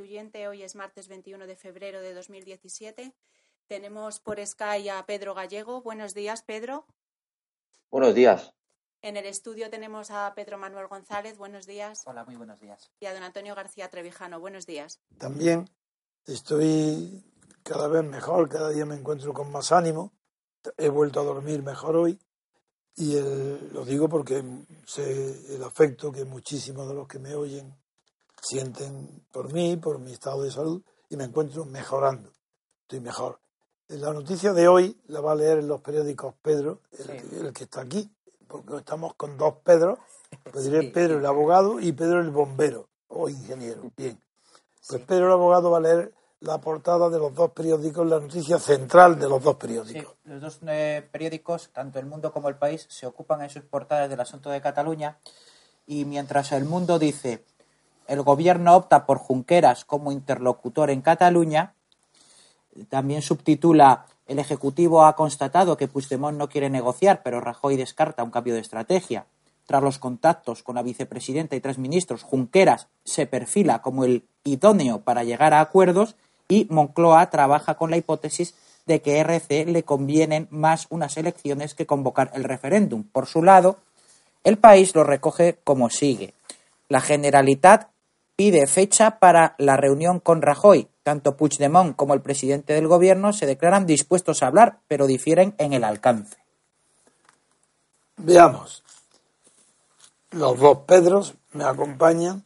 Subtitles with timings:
[0.00, 0.48] Constituyente.
[0.48, 3.14] Hoy es martes 21 de febrero de 2017.
[3.66, 5.82] Tenemos por Sky a Pedro Gallego.
[5.82, 6.86] Buenos días, Pedro.
[7.90, 8.54] Buenos días.
[9.02, 11.36] En el estudio tenemos a Pedro Manuel González.
[11.36, 12.00] Buenos días.
[12.06, 12.90] Hola, muy buenos días.
[12.98, 14.40] Y a don Antonio García Trevijano.
[14.40, 15.00] Buenos días.
[15.18, 15.68] También
[16.24, 17.22] estoy
[17.62, 20.14] cada vez mejor, cada día me encuentro con más ánimo.
[20.78, 22.18] He vuelto a dormir mejor hoy
[22.96, 24.42] y el, lo digo porque
[24.86, 27.78] sé el afecto que muchísimos de los que me oyen
[28.40, 32.32] sienten por mí, por mi estado de salud, y me encuentro mejorando.
[32.82, 33.38] Estoy mejor.
[33.88, 37.36] La noticia de hoy la va a leer en los periódicos Pedro, el, Sí.
[37.36, 38.08] el que está aquí,
[38.46, 39.98] porque estamos con dos Pedros.
[40.52, 43.82] Pues diré Sí, Pedro el abogado y Pedro el bombero o ingeniero.
[43.96, 44.16] Bien.
[44.86, 45.04] Pues Sí.
[45.06, 49.18] Pedro el abogado va a leer la portada de los dos periódicos, la noticia central
[49.18, 50.14] de los dos Sí, periódicos.
[50.24, 54.08] los dos eh, periódicos, tanto El Mundo como El País, se ocupan en sus portadas
[54.08, 55.18] del asunto de Cataluña
[55.84, 57.44] y mientras El Mundo dice
[58.10, 61.74] el gobierno opta por Junqueras como interlocutor en Cataluña,
[62.88, 68.30] también subtitula el Ejecutivo ha constatado que Puigdemont no quiere negociar, pero Rajoy descarta un
[68.30, 69.26] cambio de estrategia.
[69.66, 75.00] Tras los contactos con la vicepresidenta y tres ministros, Junqueras se perfila como el idóneo
[75.00, 76.16] para llegar a acuerdos
[76.48, 78.54] y Moncloa trabaja con la hipótesis
[78.86, 83.04] de que RC le convienen más unas elecciones que convocar el referéndum.
[83.04, 83.78] Por su lado,
[84.42, 86.34] el país lo recoge como sigue.
[86.88, 87.88] La Generalitat
[88.40, 90.88] pide fecha para la reunión con Rajoy.
[91.02, 95.74] Tanto Puigdemont como el presidente del gobierno se declaran dispuestos a hablar, pero difieren en
[95.74, 96.38] el alcance.
[98.16, 98.82] Veamos.
[100.30, 102.42] Los dos Pedros me acompañan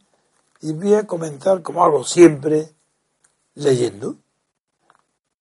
[0.59, 2.73] y voy a comentar, como hago siempre,
[3.53, 4.17] leyendo.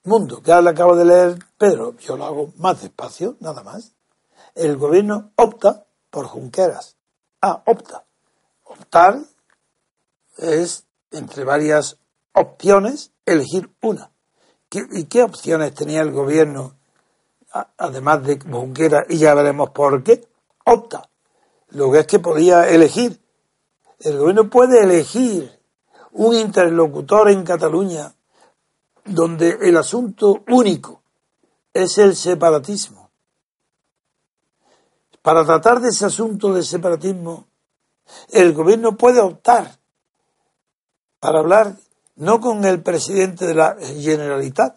[0.04, 3.90] Mundo, que ahora acabo de leer Pedro, yo lo hago más despacio, nada más.
[4.54, 6.94] El gobierno opta por Junqueras.
[7.42, 8.04] Ah, opta.
[8.62, 9.33] Optar
[10.36, 11.98] es, entre varias
[12.32, 14.10] opciones, elegir una.
[14.68, 16.74] ¿Qué- ¿Y qué opciones tenía el gobierno
[17.78, 20.26] además de Junquera, y ya veremos por qué,
[20.64, 21.08] opta.
[21.68, 23.20] Lo que es que podía elegir.
[24.00, 25.60] El gobierno puede elegir
[26.12, 28.12] un interlocutor en Cataluña
[29.04, 31.02] donde el asunto único
[31.72, 33.10] es el separatismo.
[35.22, 37.46] Para tratar de ese asunto del separatismo,
[38.30, 39.78] el gobierno puede optar
[41.24, 41.74] para hablar
[42.16, 44.76] no con el presidente de la Generalitat,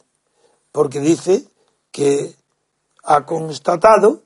[0.71, 1.44] porque dice
[1.91, 2.35] que
[3.03, 4.21] ha constatado,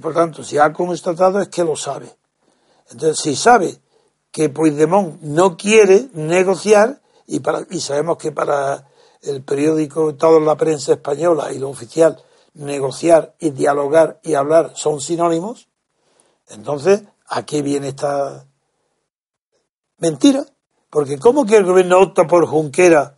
[0.00, 2.14] por tanto, si ha constatado es que lo sabe.
[2.92, 3.76] Entonces, si sabe
[4.30, 8.86] que Puigdemont no quiere negociar, y, para, y sabemos que para
[9.22, 12.22] el periódico, toda la prensa española y lo oficial,
[12.54, 15.66] negociar y dialogar y hablar son sinónimos,
[16.50, 18.46] entonces, ¿a qué viene esta
[19.98, 20.46] mentira?
[20.90, 23.16] Porque ¿cómo que el gobierno opta por Junquera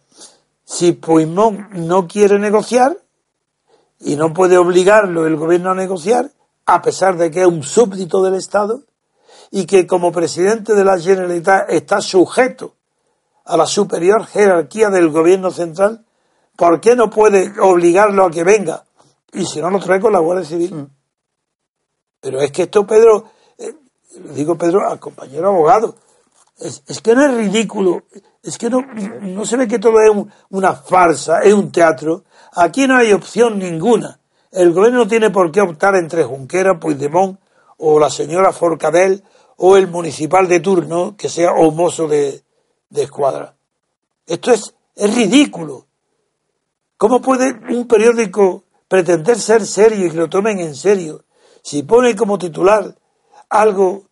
[0.64, 2.96] si Puigdemont no quiere negociar
[4.00, 6.30] y no puede obligarlo el gobierno a negociar,
[6.66, 8.82] a pesar de que es un súbdito del Estado,
[9.50, 12.74] y que como presidente de la Generalitat está sujeto
[13.44, 16.04] a la superior jerarquía del gobierno central,
[16.56, 18.84] ¿por qué no puede obligarlo a que venga?
[19.32, 20.88] Y si no lo trae con la Guardia Civil.
[22.20, 23.24] Pero es que esto, Pedro,
[23.58, 23.74] eh,
[24.34, 25.96] digo Pedro al compañero abogado,
[26.60, 28.02] es, que no es ridículo,
[28.42, 28.82] es que no,
[29.22, 30.10] no se ve que todo es
[30.50, 32.24] una farsa, es un teatro.
[32.54, 34.20] Aquí no hay opción ninguna.
[34.50, 37.38] El gobierno no tiene por qué optar entre Junquera, Puigdemont
[37.78, 39.22] o la señora Forcadell
[39.56, 42.42] o el municipal de turno que sea o mozo de,
[42.88, 43.54] de escuadra.
[44.26, 45.86] Esto es, es ridículo.
[46.96, 51.24] ¿Cómo puede un periódico pretender ser serio y que lo tomen en serio
[51.62, 52.94] si pone como titular
[53.48, 54.04] algo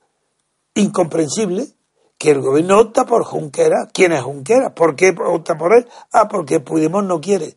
[0.74, 1.77] incomprensible?
[2.18, 3.88] Que el gobierno opta por Junquera.
[3.92, 4.74] ¿Quién es Junquera?
[4.74, 5.88] ¿Por qué opta por él?
[6.12, 7.56] Ah, porque Puigdemont no quiere.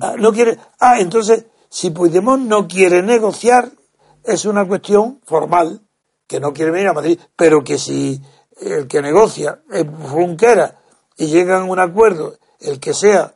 [0.00, 0.58] Ah, no quiere.
[0.78, 3.70] Ah, entonces, si Puigdemont no quiere negociar,
[4.22, 5.80] es una cuestión formal,
[6.26, 8.20] que no quiere venir a Madrid, pero que si
[8.60, 10.78] el que negocia es Junquera
[11.16, 13.34] y llegan a un acuerdo, el que sea,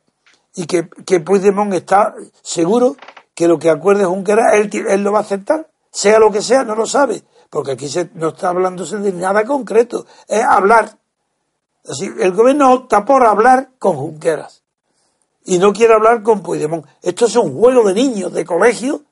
[0.55, 2.97] y que, que Puigdemont está seguro
[3.35, 6.65] que lo que acuerde Junquera, él, él lo va a aceptar, sea lo que sea,
[6.65, 10.99] no lo sabe, porque aquí se, no está hablándose de nada concreto, es hablar.
[11.89, 14.63] Así, el gobierno opta por hablar con Junqueras
[15.49, 16.85] y no quiere hablar con Puigdemont.
[17.01, 19.03] Esto es un juego de niños de colegio,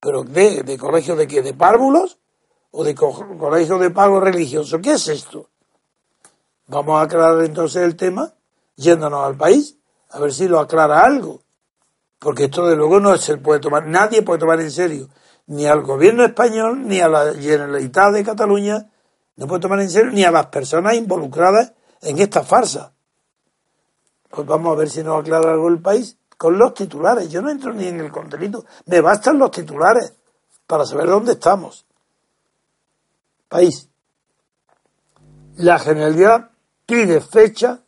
[0.00, 2.18] pero de, colegio de qué, de párvulos
[2.72, 4.80] o de colegio de pago religioso.
[4.80, 5.48] ¿Qué es esto?
[6.66, 8.34] Vamos a aclarar entonces el tema
[8.74, 9.76] yéndonos al país,
[10.10, 11.40] a ver si lo aclara algo.
[12.18, 15.08] Porque esto de luego no se puede tomar, nadie puede tomar en serio,
[15.46, 18.90] ni al gobierno español, ni a la Generalitat de Cataluña,
[19.36, 21.72] no puede tomar en serio ni a las personas involucradas
[22.02, 22.92] en esta farsa.
[24.30, 27.30] Pues vamos a ver si nos aclara algo el país con los titulares.
[27.30, 30.14] Yo no entro ni en el contenido, me bastan los titulares
[30.66, 31.86] para saber dónde estamos
[33.48, 33.88] país.
[35.56, 36.50] La Generalidad
[36.84, 37.80] pide fecha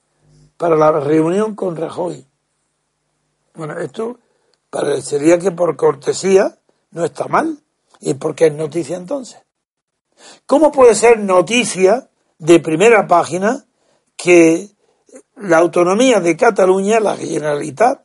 [0.57, 2.27] para la reunión con Rajoy.
[3.55, 4.19] Bueno, esto
[4.71, 6.58] parecería que por cortesía
[6.91, 7.59] no está mal.
[8.01, 9.39] ¿Y por qué es noticia entonces?
[10.47, 12.09] ¿Cómo puede ser noticia
[12.39, 13.67] de primera página
[14.17, 14.69] que
[15.37, 18.03] la autonomía de Cataluña, la Generalitat,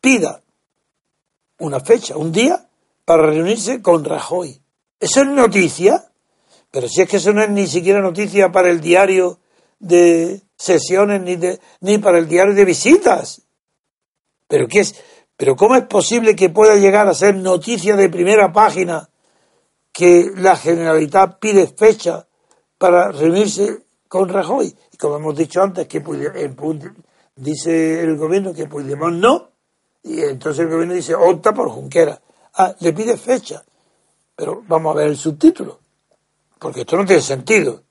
[0.00, 0.42] pida
[1.58, 2.68] una fecha, un día,
[3.04, 4.60] para reunirse con Rajoy?
[4.98, 6.10] ¿Eso es noticia?
[6.70, 9.38] Pero si es que eso no es ni siquiera noticia para el diario
[9.78, 13.42] de sesiones ni, de, ni para el diario de visitas.
[14.48, 14.94] Pero qué es,
[15.42, 19.10] pero cómo es posible que pueda llegar a ser noticia de primera página
[19.90, 22.28] que la Generalitat pide fecha
[22.78, 24.72] para reunirse con Rajoy?
[24.92, 26.00] Y como hemos dicho antes, que
[27.34, 29.50] dice el gobierno que Puigdemont no,
[30.04, 32.22] y entonces el gobierno dice opta por Junquera.
[32.54, 33.64] Ah, le pide fecha.
[34.36, 35.80] Pero vamos a ver el subtítulo
[36.60, 37.82] porque esto no tiene sentido.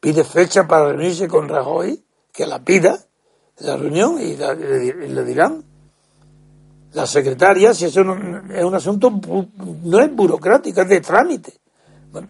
[0.00, 2.02] Pide fecha para reunirse con Rajoy,
[2.32, 3.04] que la pida,
[3.58, 5.75] la reunión, y, le dirán.
[6.96, 8.14] La secretaria, si eso no,
[8.50, 11.52] es un asunto, no es burocrático, es de trámite.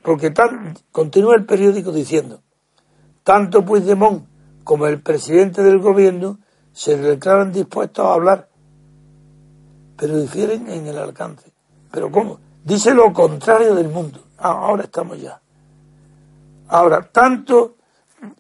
[0.02, 2.42] Porque tal, continúa el periódico diciendo,
[3.22, 4.26] tanto Puigdemont
[4.64, 6.40] como el presidente del gobierno
[6.72, 8.48] se declaran dispuestos a hablar,
[9.96, 11.52] pero difieren en el alcance.
[11.92, 12.40] ¿Pero cómo?
[12.64, 14.18] Dice lo contrario del mundo.
[14.36, 15.40] Ah, ahora estamos ya.
[16.66, 17.76] Ahora, tanto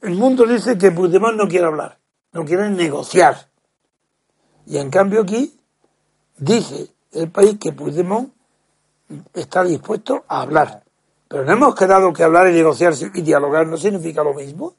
[0.02, 2.00] el mundo dice que Puigdemont no quiere hablar,
[2.32, 3.48] no quiere negociar.
[4.66, 5.55] Y en cambio aquí
[6.36, 8.32] dice el país que Puigdemont
[9.34, 10.82] está dispuesto a hablar.
[11.28, 14.74] Pero no hemos quedado que hablar y negociar y dialogar no significa lo mismo.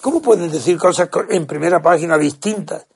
[0.00, 2.86] ¿Cómo pueden decir cosas en primera página distintas?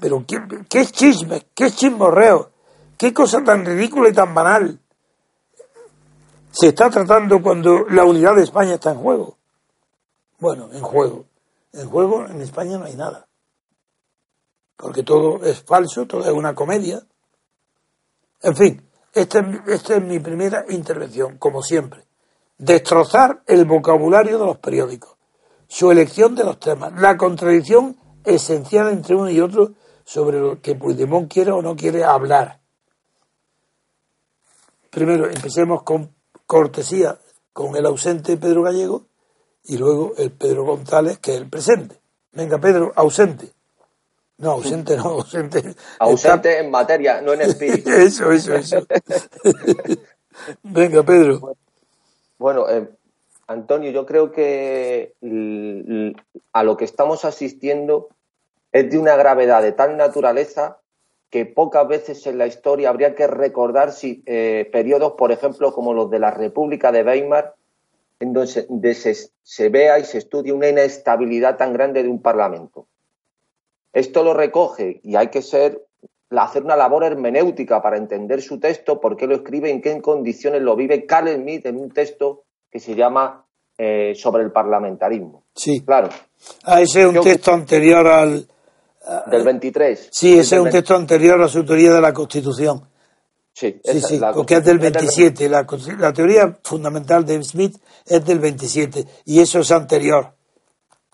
[0.00, 1.46] Pero ¿qué, qué chisme?
[1.54, 2.50] ¿Qué chismorreo?
[2.96, 4.80] ¿Qué cosa tan ridícula y tan banal?
[6.52, 9.36] se está tratando cuando la unidad de España está en juego.
[10.38, 11.26] Bueno, en juego.
[11.72, 13.26] En juego en España no hay nada.
[14.80, 17.02] Porque todo es falso, todo es una comedia.
[18.42, 18.82] En fin,
[19.12, 22.06] esta, es mi primera intervención, como siempre.
[22.56, 25.16] Destrozar el vocabulario de los periódicos,
[25.68, 29.72] su elección de los temas, la contradicción esencial entre uno y otro
[30.04, 32.60] sobre lo que Puigdemont quiere o no quiere hablar.
[34.88, 36.14] Primero, empecemos con
[36.46, 37.18] cortesía
[37.52, 39.04] con el ausente Pedro Gallego
[39.64, 42.00] y luego el Pedro González, que es el presente.
[42.32, 43.59] Venga, Pedro, ausente.
[44.40, 45.62] No, ausente no, ausente.
[45.98, 47.90] Ausente en materia, no en espíritu.
[47.90, 48.86] eso, eso, eso.
[50.62, 51.56] Venga, Pedro.
[52.38, 52.88] Bueno, eh,
[53.48, 55.14] Antonio, yo creo que
[56.52, 58.08] a lo que estamos asistiendo
[58.72, 60.78] es de una gravedad de tal naturaleza
[61.28, 65.92] que pocas veces en la historia habría que recordar si, eh, periodos, por ejemplo, como
[65.92, 67.54] los de la República de Weimar,
[68.20, 72.79] en donde se, se vea y se estudie una inestabilidad tan grande de un Parlamento.
[73.92, 75.86] Esto lo recoge y hay que ser
[76.38, 80.62] hacer una labor hermenéutica para entender su texto, por qué lo escribe, en qué condiciones
[80.62, 83.44] lo vive Carl Smith en un texto que se llama
[83.76, 85.44] eh, sobre el parlamentarismo.
[85.54, 85.80] Sí.
[85.80, 86.08] Claro.
[86.64, 88.46] Ah, ese es un texto anterior al.
[89.26, 90.08] del 23.
[90.12, 92.88] Sí, ese es un texto anterior a su teoría de la Constitución.
[93.52, 95.48] Sí, sí, sí porque es del 27.
[95.48, 95.66] La,
[95.98, 100.34] la, teoría fundamental de Smith es del 27 y eso es anterior.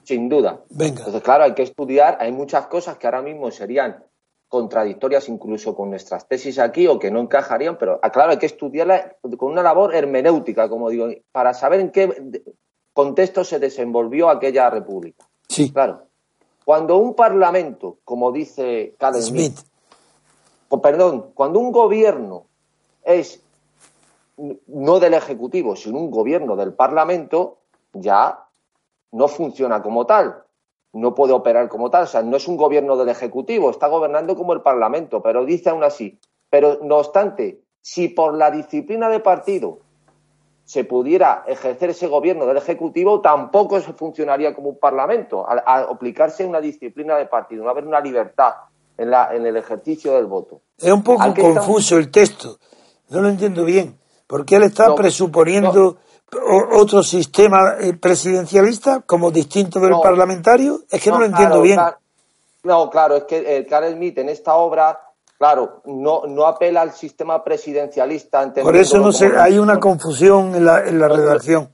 [0.06, 0.60] Sin duda.
[0.70, 0.98] Venga.
[0.98, 2.16] Entonces, claro, hay que estudiar.
[2.20, 4.04] Hay muchas cosas que ahora mismo serían
[4.48, 8.46] contradictorias incluso con nuestras tesis aquí o que no encajarían, pero ah, claro, hay que
[8.46, 12.44] estudiarla con una labor hermenéutica, como digo, para saber en qué
[12.92, 15.28] contexto se desenvolvió aquella república.
[15.48, 15.72] Sí.
[15.72, 16.06] Claro.
[16.64, 19.58] Cuando un parlamento, como dice Carl Smith,
[20.68, 22.46] o, perdón, cuando un gobierno
[23.04, 23.42] es
[24.66, 27.58] no del Ejecutivo, sino un gobierno del Parlamento,
[27.92, 28.45] ya
[29.12, 30.46] no funciona como tal
[30.96, 32.04] no puede operar como tal.
[32.04, 35.70] O sea, no es un gobierno del Ejecutivo, está gobernando como el Parlamento, pero dice
[35.70, 36.18] aún así.
[36.50, 39.80] Pero no obstante, si por la disciplina de partido
[40.64, 46.44] se pudiera ejercer ese gobierno del Ejecutivo, tampoco se funcionaría como un Parlamento, al, aplicarse
[46.44, 48.54] una disciplina de partido, no haber una libertad
[48.96, 50.62] en, la, en el ejercicio del voto.
[50.78, 52.58] Es un poco confuso el texto,
[53.10, 55.98] no lo entiendo bien, porque él está presuponiendo
[56.72, 60.82] otro sistema eh, presidencialista como distinto del parlamentario?
[60.90, 61.78] Es que no, lo entiendo bien.
[62.64, 65.00] no, claro, es que el Karl Smith en esta obra,
[65.38, 68.52] claro, no, no apela al sistema presidencialista.
[68.54, 71.70] Por eso no sé, hay una confusión en la, en la redacción.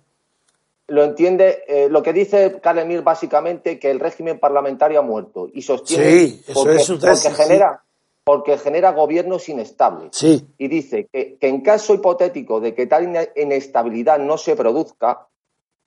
[0.89, 5.49] Lo entiende, eh, lo que dice Karl Smith básicamente que el régimen parlamentario ha muerto
[5.53, 7.83] y sostiene sí, eso es su tesis, porque genera,
[8.25, 10.11] porque genera gobiernos inestables.
[10.13, 10.47] Sí.
[10.59, 15.29] Y dice que, en caso hipotético de que tal inestabilidad no se produzca,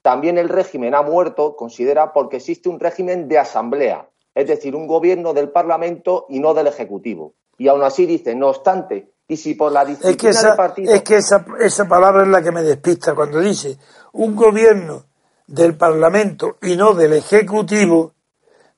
[0.01, 4.85] también el régimen ha muerto, considera, porque existe un régimen de asamblea, es decir, un
[4.85, 7.33] gobierno del Parlamento y no del Ejecutivo.
[7.57, 10.93] Y aún así dice, no obstante, y si por la disciplina es que esa, partido...
[10.93, 13.77] Es que esa, esa palabra es la que me despista cuando dice
[14.13, 15.05] un gobierno
[15.47, 18.13] del Parlamento y no del Ejecutivo,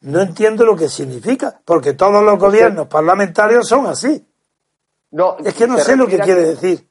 [0.08, 4.26] no entiendo lo que significa, porque todos los gobiernos parlamentarios son así.
[5.12, 6.88] No, es que no sé lo que quiere decir.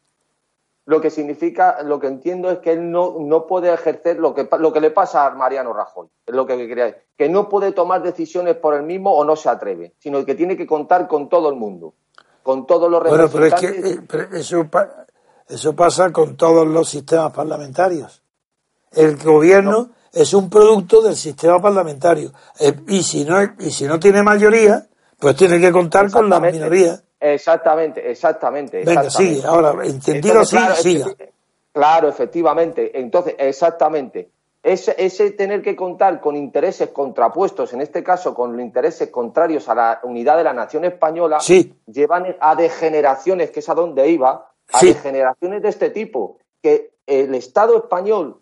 [0.85, 4.47] Lo que significa, lo que entiendo es que él no, no puede ejercer lo que,
[4.59, 7.73] lo que le pasa a Mariano Rajoy, es lo que quería decir, que no puede
[7.73, 11.31] tomar decisiones por él mismo o no se atreve, sino que tiene que contar con
[11.31, 11.95] todo el mundo,
[12.43, 13.83] con todos los representantes.
[13.83, 14.69] Bueno, pero es que eh, eso,
[15.49, 18.23] eso pasa con todos los sistemas parlamentarios.
[18.93, 22.33] El gobierno es un producto del sistema parlamentario.
[22.59, 24.87] Eh, y, si no, y si no tiene mayoría,
[25.19, 26.99] pues tiene que contar con la minoría.
[27.21, 28.83] Exactamente, exactamente.
[28.83, 31.07] Venga, sigue, ahora, entendido sí, siga.
[31.73, 32.99] Claro, efectivamente.
[32.99, 34.31] Entonces, exactamente.
[34.63, 39.75] Ese, ese, tener que contar con intereses contrapuestos, en este caso con intereses contrarios a
[39.75, 41.39] la unidad de la nación española,
[41.87, 47.35] llevan a degeneraciones, que es a donde iba, a degeneraciones de este tipo, que el
[47.35, 48.41] Estado español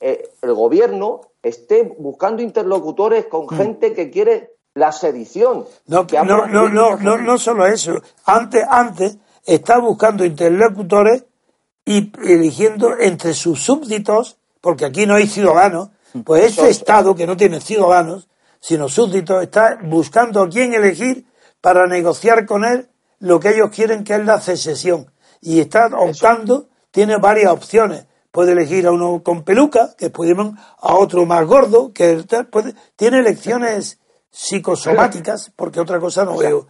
[0.00, 3.48] eh, el gobierno esté buscando interlocutores con mm.
[3.50, 5.66] gente que quiere la sedición.
[5.86, 8.00] No, no, no, no, no, no solo eso.
[8.24, 11.24] Antes, antes está buscando interlocutores
[11.84, 15.90] y eligiendo entre sus súbditos, porque aquí no hay ciudadanos,
[16.24, 18.28] pues ese Estado que no tiene ciudadanos,
[18.60, 21.26] sino súbditos, está buscando a quién elegir
[21.60, 22.88] para negociar con él
[23.18, 25.10] lo que ellos quieren que es la secesión.
[25.40, 30.94] Y está optando, tiene varias opciones puede elegir a uno con peluca, que puede a
[30.94, 33.98] otro más gordo, que puede, tiene elecciones
[34.30, 36.68] psicosomáticas, porque otra cosa no veo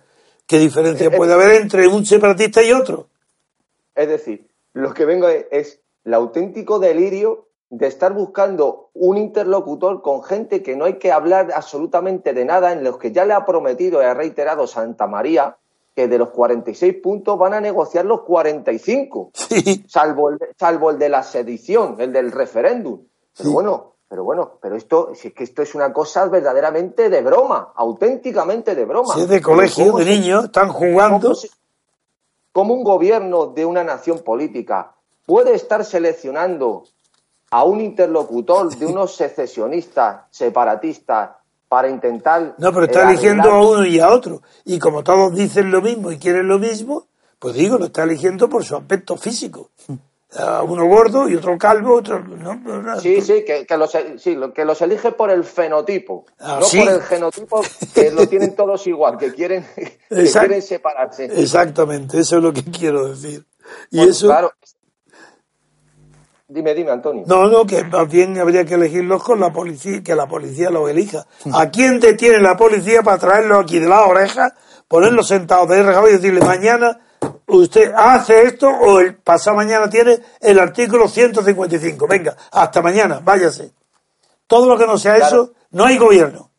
[0.51, 3.07] qué diferencia puede haber entre un separatista y otro.
[3.95, 10.25] Es decir, lo que vengo es el auténtico delirio de estar buscando un interlocutor con
[10.25, 13.47] gente que no hay que hablar absolutamente de nada, en los que ya le ha
[13.47, 15.57] prometido y ha reiterado Santa María
[15.95, 19.33] que de los 46 puntos van a negociar los 45,
[19.87, 23.01] salvo, el, salvo el de la sedición, el del referéndum.
[23.37, 27.23] Pero bueno, pero bueno, pero esto, si es que esto es una cosa verdaderamente de
[27.23, 29.15] broma, auténticamente de broma.
[29.15, 31.33] Si es de colegio, de niños, están jugando.
[32.53, 34.95] ¿Cómo un gobierno de una nación política
[35.27, 36.85] puede estar seleccionando
[37.51, 41.31] a un interlocutor de unos secesionistas, separatistas,
[41.71, 42.57] para intentar...
[42.59, 44.43] No, pero está eligiendo a uno y a otro.
[44.65, 47.07] Y como todos dicen lo mismo y quieren lo mismo,
[47.39, 49.71] pues digo, lo está eligiendo por su aspecto físico.
[50.37, 52.25] A uno gordo y otro calvo, otro...
[53.01, 57.03] sí, sí, que, los, sí, que los elige por el fenotipo, ah, no por el
[57.03, 57.61] genotipo
[57.95, 61.27] que lo tienen todos igual, que quieren, que quieren separarse.
[61.27, 63.45] Exactamente, eso es lo que quiero decir.
[63.93, 64.27] Y eso...
[64.27, 64.53] Claro,
[66.53, 67.23] Dime, dime, Antonio.
[67.29, 70.91] No, no, que más bien habría que elegirlos con la policía, que la policía los
[70.91, 71.25] elija.
[71.53, 74.57] ¿A quién detiene la policía para traerlos aquí de la oreja,
[74.89, 76.99] ponerlos sentados de rejado y decirle mañana
[77.47, 82.09] usted hace esto o el pasado mañana tiene el artículo 155?
[82.09, 83.71] Venga, hasta mañana, váyase.
[84.49, 86.51] Todo lo que no sea eso, no hay gobierno.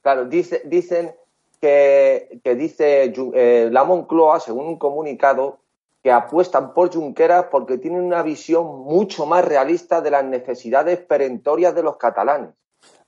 [0.00, 1.12] Claro, dice, dicen
[1.60, 5.58] que, que dice eh, la Moncloa, según un comunicado,
[6.02, 11.74] que apuestan por Junqueras porque tienen una visión mucho más realista de las necesidades perentorias
[11.74, 12.50] de los catalanes.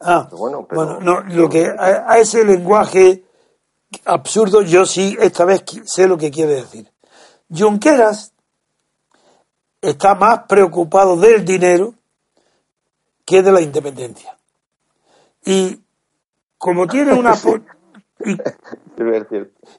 [0.01, 0.67] Ah, bueno,
[1.01, 3.25] no, lo que a, ese lenguaje
[4.05, 6.89] absurdo yo sí esta vez sé lo que quiere decir.
[7.53, 8.33] Junqueras
[9.81, 11.95] está más preocupado del dinero
[13.25, 14.37] que de la independencia.
[15.45, 15.81] Y
[16.59, 17.35] como tiene una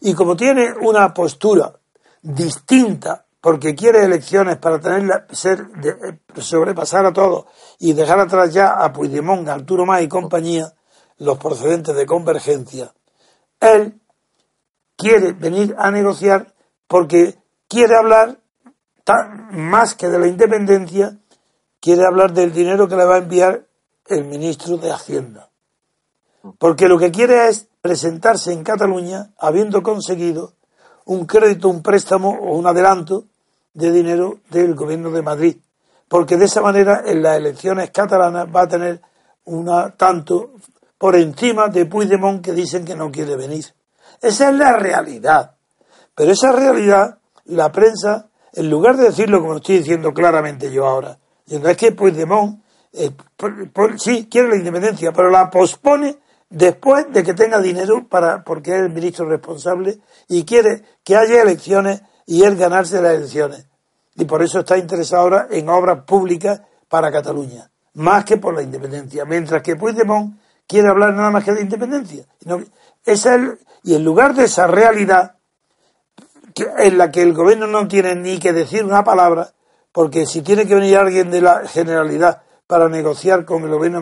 [0.01, 1.73] y como tiene una postura
[2.25, 7.45] distinta porque quiere elecciones para tener ser de, sobrepasar a todos
[7.77, 10.73] y dejar atrás ya a Puigdemont, Arturo Más y compañía,
[11.19, 12.91] los procedentes de convergencia.
[13.59, 14.01] Él
[14.97, 16.55] quiere venir a negociar
[16.87, 17.35] porque
[17.67, 18.39] quiere hablar
[19.51, 21.19] más que de la independencia,
[21.79, 23.67] quiere hablar del dinero que le va a enviar
[24.07, 25.51] el ministro de Hacienda.
[26.57, 30.53] Porque lo que quiere es presentarse en Cataluña habiendo conseguido
[31.05, 33.25] un crédito, un préstamo o un adelanto
[33.73, 35.57] de dinero del gobierno de Madrid.
[36.07, 39.01] Porque de esa manera en las elecciones catalanas va a tener
[39.45, 40.51] una tanto
[40.97, 43.65] por encima de Puigdemont que dicen que no quiere venir.
[44.21, 45.55] Esa es la realidad.
[46.15, 51.17] Pero esa realidad, la prensa, en lugar de decirlo como estoy diciendo claramente yo ahora,
[51.45, 52.61] diciendo es que Puigdemont
[52.93, 53.11] eh,
[53.97, 56.17] sí quiere la independencia, pero la pospone
[56.55, 61.41] después de que tenga dinero para porque es el ministro responsable y quiere que haya
[61.41, 63.67] elecciones y él ganarse las elecciones.
[64.15, 68.61] Y por eso está interesado ahora en obras públicas para Cataluña, más que por la
[68.61, 69.25] independencia.
[69.25, 72.25] Mientras que Puigdemont quiere hablar nada más que de independencia.
[73.03, 75.35] es el, y en lugar de esa realidad
[76.77, 79.49] en la que el gobierno no tiene ni que decir una palabra,
[79.91, 84.01] porque si tiene que venir alguien de la generalidad para negociar con el gobierno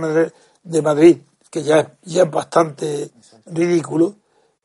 [0.63, 1.18] de Madrid,
[1.54, 3.12] que ya, ya es bastante
[3.46, 4.16] ridículo,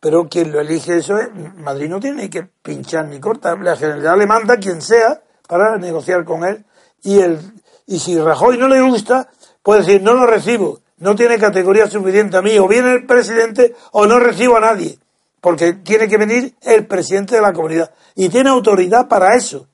[0.00, 4.16] pero quien lo elige eso es, Madrid no tiene que pinchar ni cortar, la generalidad
[4.16, 6.64] le manda quien sea para negociar con él
[7.02, 7.38] y el
[7.86, 9.28] y si Rajoy no le gusta,
[9.62, 13.76] puede decir no lo recibo, no tiene categoría suficiente a mí, o viene el presidente
[13.92, 14.98] o no recibo a nadie,
[15.42, 19.66] porque tiene que venir el presidente de la comunidad y tiene autoridad para eso.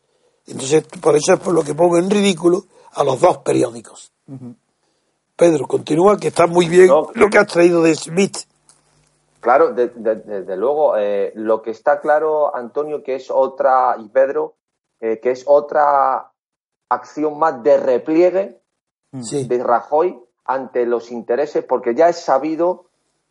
[0.48, 4.10] Entonces, por eso es por lo que pongo en ridículo a los dos periódicos.
[5.36, 8.36] Pedro, continúa, que está muy bien lo que has traído de Smith.
[9.40, 14.54] Claro, desde luego, eh, lo que está claro, Antonio, que es otra, y Pedro,
[15.00, 16.30] eh, que es otra
[16.88, 18.60] acción más de repliegue
[19.10, 22.86] de Rajoy ante los intereses, porque ya es sabido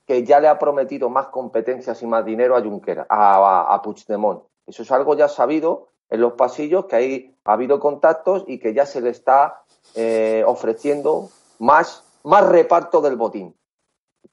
[0.05, 4.43] que ya le ha prometido más competencias y más dinero a Junquera, a, Puigdemont.
[4.67, 8.73] Eso es algo ya sabido en los pasillos, que ahí ha habido contactos y que
[8.73, 9.63] ya se le está
[9.95, 13.55] eh, ofreciendo más, más reparto del botín.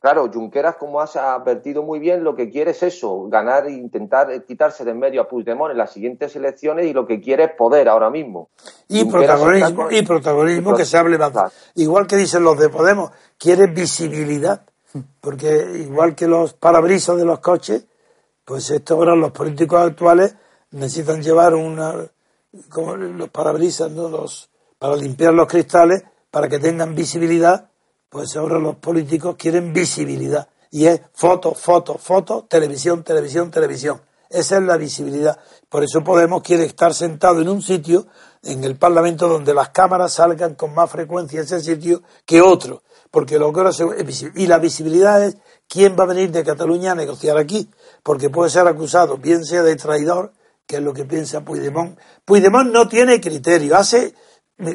[0.00, 4.44] Claro, Junqueras, como has advertido muy bien, lo que quiere es eso, ganar e intentar
[4.46, 7.50] quitarse de en medio a Puigdemont en las siguientes elecciones y lo que quiere es
[7.52, 8.48] poder ahora mismo.
[8.88, 11.52] Y protagonismo, y protagonismo que se hable más.
[11.74, 14.62] Igual que dicen los de Podemos, quiere visibilidad,
[15.20, 17.86] porque igual que los parabrisas de los coches,
[18.42, 20.34] pues esto ahora los políticos actuales
[20.70, 21.94] necesitan llevar una,
[22.70, 24.08] como los parabrisas, ¿no?
[24.08, 27.70] los, para limpiar los cristales, para que tengan visibilidad
[28.10, 30.48] pues ahora los políticos quieren visibilidad.
[30.72, 34.02] Y es foto, foto, foto, televisión, televisión, televisión.
[34.28, 35.38] Esa es la visibilidad.
[35.68, 38.06] Por eso Podemos quiere estar sentado en un sitio,
[38.42, 42.82] en el Parlamento, donde las cámaras salgan con más frecuencia ese sitio que otro.
[43.10, 43.84] Porque lo que ahora se,
[44.34, 45.36] Y la visibilidad es
[45.68, 47.70] quién va a venir de Cataluña a negociar aquí.
[48.02, 50.32] Porque puede ser acusado, bien sea de traidor,
[50.66, 51.98] que es lo que piensa Puigdemont.
[52.24, 53.76] Puigdemont no tiene criterio.
[53.76, 54.14] Hace,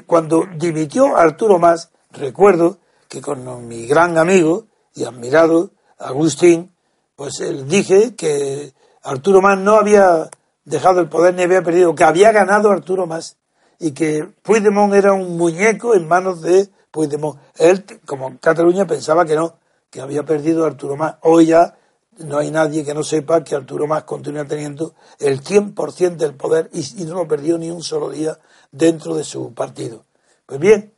[0.05, 6.71] cuando dimitió Arturo Más, recuerdo que con mi gran amigo y admirado Agustín,
[7.15, 10.29] pues él dije que Arturo Más no había
[10.65, 13.37] dejado el poder ni había perdido, que había ganado Arturo Más
[13.79, 17.39] y que Puigdemont era un muñeco en manos de Puigdemont.
[17.57, 19.55] Él, como Cataluña, pensaba que no,
[19.89, 21.15] que había perdido Arturo Más.
[21.21, 21.75] Hoy ya
[22.19, 26.69] no hay nadie que no sepa que Arturo Más continúa teniendo el 100% del poder
[26.73, 28.37] y no lo perdió ni un solo día
[28.75, 30.05] dentro de su partido.
[30.45, 30.93] Pues bien,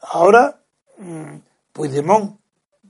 [0.00, 0.64] ahora
[0.96, 1.38] Mm,
[1.72, 2.38] Puigdemont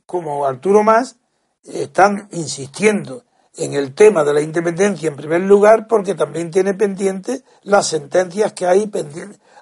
[0.05, 1.16] como Arturo Más
[1.64, 3.25] están insistiendo
[3.57, 8.53] en el tema de la independencia en primer lugar porque también tiene pendiente las sentencias
[8.53, 8.90] que hay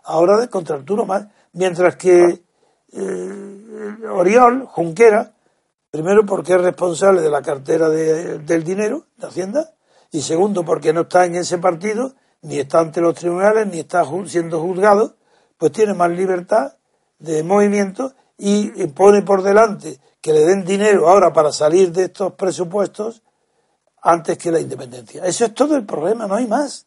[0.05, 1.27] ahora de contra Arturo Mas.
[1.53, 2.43] Mientras que
[2.93, 5.33] eh, Oriol, Junquera,
[5.91, 9.75] primero porque es responsable de la cartera del dinero de Hacienda,
[10.11, 14.05] y segundo porque no está en ese partido, ni está ante los tribunales, ni está
[14.27, 15.17] siendo juzgado,
[15.57, 16.75] pues tiene más libertad
[17.19, 22.35] de movimiento y pone por delante que le den dinero ahora para salir de estos
[22.35, 23.23] presupuestos
[24.03, 25.25] antes que la independencia.
[25.25, 26.87] Eso es todo el problema, no hay más.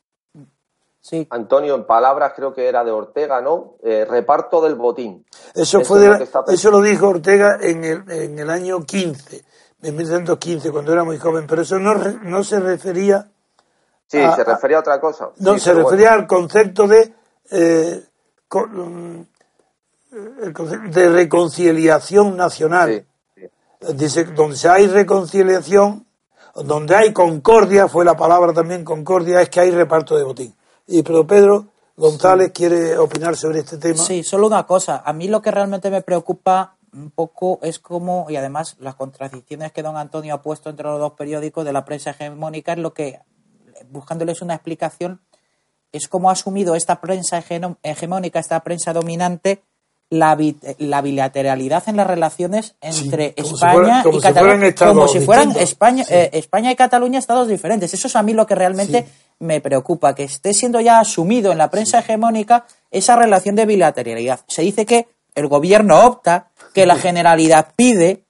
[1.01, 1.27] Sí.
[1.29, 3.75] Antonio, en palabras creo que era de Ortega, ¿no?
[3.83, 5.23] Eh, reparto del botín.
[5.53, 9.45] Eso, fue lo eso lo dijo Ortega en el, en el año 15,
[9.83, 13.29] en 1915, cuando era muy joven, pero eso no, no se refería.
[14.07, 15.29] Sí, se refería a otra cosa.
[15.37, 17.13] No, se refería al concepto de.
[17.51, 18.03] Eh,
[18.51, 19.21] mm,
[20.91, 23.05] de reconciliación nacional.
[23.93, 26.05] Dice, donde hay reconciliación,
[26.55, 30.55] donde hay concordia, fue la palabra también concordia, es que hay reparto de botín.
[30.87, 33.97] Y pero Pedro González quiere opinar sobre este tema.
[33.97, 35.01] Sí, solo una cosa.
[35.05, 39.71] A mí lo que realmente me preocupa un poco es cómo, y además las contradicciones
[39.71, 42.93] que don Antonio ha puesto entre los dos periódicos de la prensa hegemónica, es lo
[42.93, 43.19] que,
[43.89, 45.21] buscándoles una explicación,
[45.91, 47.43] es cómo ha asumido esta prensa
[47.83, 49.63] hegemónica, esta prensa dominante,
[50.09, 50.37] la,
[50.77, 56.71] la bilateralidad en las relaciones entre España y Cataluña, como si fueran España, eh, España
[56.71, 57.93] y Cataluña estados diferentes.
[57.93, 59.07] Eso es a mí lo que realmente
[59.39, 64.41] me preocupa, que esté siendo ya asumido en la prensa hegemónica esa relación de bilateralidad.
[64.47, 68.23] Se dice que el gobierno opta, que la generalidad pide,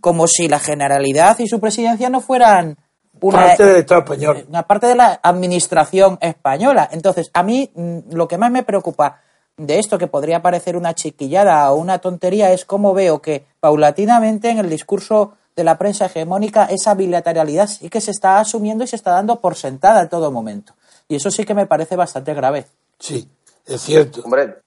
[0.00, 2.78] como si la generalidad y su presidencia no fueran
[3.20, 4.44] una parte del Estado español.
[4.48, 6.88] Una parte de la administración española.
[6.92, 9.20] Entonces, a mí mm, lo que más me preocupa
[9.56, 14.50] de esto, que podría parecer una chiquillada o una tontería, es cómo veo que paulatinamente
[14.50, 18.86] en el discurso de la prensa hegemónica esa bilateralidad sí que se está asumiendo y
[18.86, 20.74] se está dando por sentada en todo momento.
[21.08, 22.66] Y eso sí que me parece bastante grave.
[22.98, 23.28] Sí,
[23.66, 24.22] es cierto.
[24.22, 24.58] Hombre,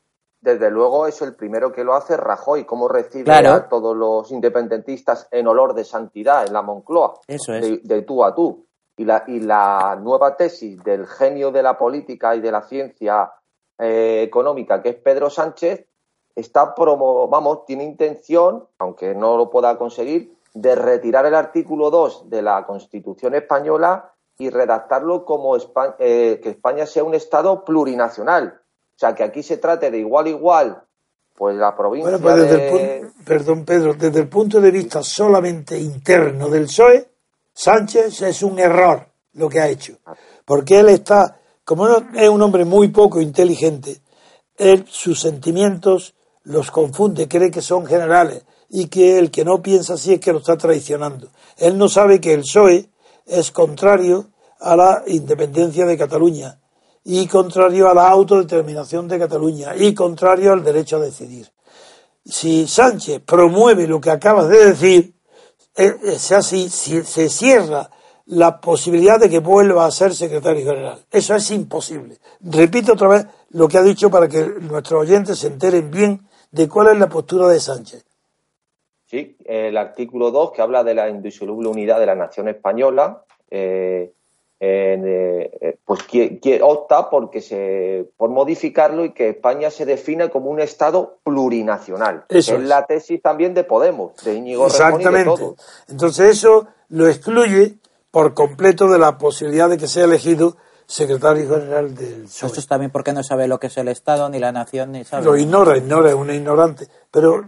[0.42, 5.28] desde luego es el primero que lo hace Rajoy, cómo recibe a todos los independentistas
[5.32, 7.20] en olor de santidad en la Moncloa.
[7.28, 7.84] Eso es.
[7.84, 8.66] De, tú a tú.
[8.98, 13.32] Y la, y la nueva tesis del genio de la política y de la ciencia
[13.78, 15.88] eh, económica, que es Pedro Sánchez,
[16.36, 22.30] está promo, vamos, tiene intención, aunque no lo pueda conseguir, de retirar el artículo 2
[22.30, 28.61] de la Constitución española y redactarlo como eh, que España sea un Estado plurinacional.
[29.02, 30.84] O sea, que aquí se trate de igual igual,
[31.34, 35.76] pues la provincia bueno, pues desde el Perdón, Pedro, desde el punto de vista solamente
[35.76, 37.10] interno del PSOE,
[37.52, 39.98] Sánchez es un error lo que ha hecho.
[40.46, 44.02] Porque él está, como es un hombre muy poco inteligente,
[44.56, 49.96] él sus sentimientos los confunde, cree que son generales y que el que no piensa
[49.96, 51.30] así es que lo está traicionando.
[51.58, 52.88] Él no sabe que el PSOE
[53.26, 54.28] es contrario
[54.60, 56.61] a la independencia de Cataluña
[57.04, 61.48] y contrario a la autodeterminación de Cataluña y contrario al derecho a decidir.
[62.24, 65.14] Si Sánchez promueve lo que acabas de decir,
[65.76, 67.90] eh, es así, se cierra
[68.28, 71.00] la posibilidad de que vuelva a ser secretario general.
[71.12, 72.18] Eso es imposible.
[72.40, 76.70] Repito otra vez lo que ha dicho para que nuestros oyentes se enteren bien de
[76.70, 78.06] cuál es la postura de Sánchez.
[79.06, 84.14] Sí, el artículo 2 que habla de la indisoluble unidad de la nación española, eh,
[84.64, 90.60] eh, pues que, opta porque se, por modificarlo y que España se define como un
[90.60, 92.26] Estado plurinacional.
[92.30, 95.56] Eso es, la tesis también de Podemos, de Íñigo Exactamente.
[95.90, 97.78] Entonces eso lo excluye
[98.12, 102.52] por completo de la posibilidad de que sea elegido secretario general del PSOE.
[102.52, 105.04] Eso es también porque no sabe lo que es el Estado, ni la nación, ni
[105.06, 105.26] sabe.
[105.26, 106.88] Lo ignora, ignora, es una ignorante.
[107.10, 107.46] Pero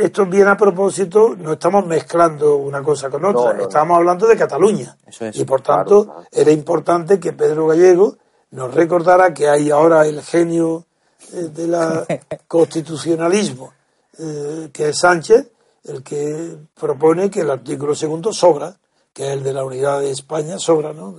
[0.00, 4.96] esto viene a propósito, no estamos mezclando una cosa con otra, estamos hablando de Cataluña.
[5.32, 8.16] Y por tanto, era importante que Pedro Gallego
[8.50, 10.86] nos recordara que hay ahora el genio
[11.32, 11.76] eh, del
[12.48, 13.72] constitucionalismo,
[14.18, 15.50] eh, que es Sánchez,
[15.84, 18.76] el que propone que el artículo segundo sobra,
[19.12, 21.14] que es el de la unidad de España, sobra, ¿no?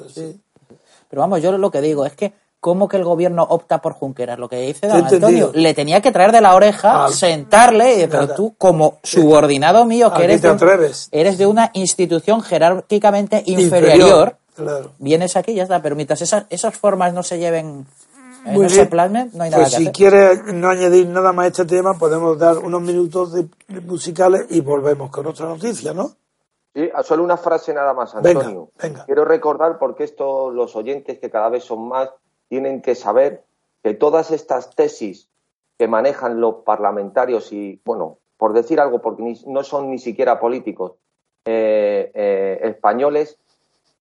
[1.09, 2.33] Pero vamos, yo lo que digo es que
[2.65, 6.11] cómo que el gobierno opta por Junqueras, lo que dice don Antonio, le tenía que
[6.11, 11.45] traer de la oreja, sentarle, pero tú como subordinado mío, que eres de, eres de,
[11.45, 14.37] una institución jerárquicamente inferior,
[14.97, 17.85] vienes aquí y ya está, pero mientras esas, esas formas no se lleven
[18.47, 21.47] en ese plasmen, no hay nada pues que si quieres no añadir nada más a
[21.49, 23.47] este tema, podemos dar unos minutos de,
[23.81, 26.13] musicales y volvemos con otra noticia, ¿no?
[26.73, 28.71] Sí, solo una frase nada más, Antonio.
[29.05, 32.09] Quiero recordar, porque esto los oyentes que cada vez son más,
[32.49, 33.43] tienen que saber
[33.83, 35.29] que todas estas tesis
[35.77, 40.93] que manejan los parlamentarios y, bueno, por decir algo, porque no son ni siquiera políticos
[41.45, 43.37] eh, eh, españoles,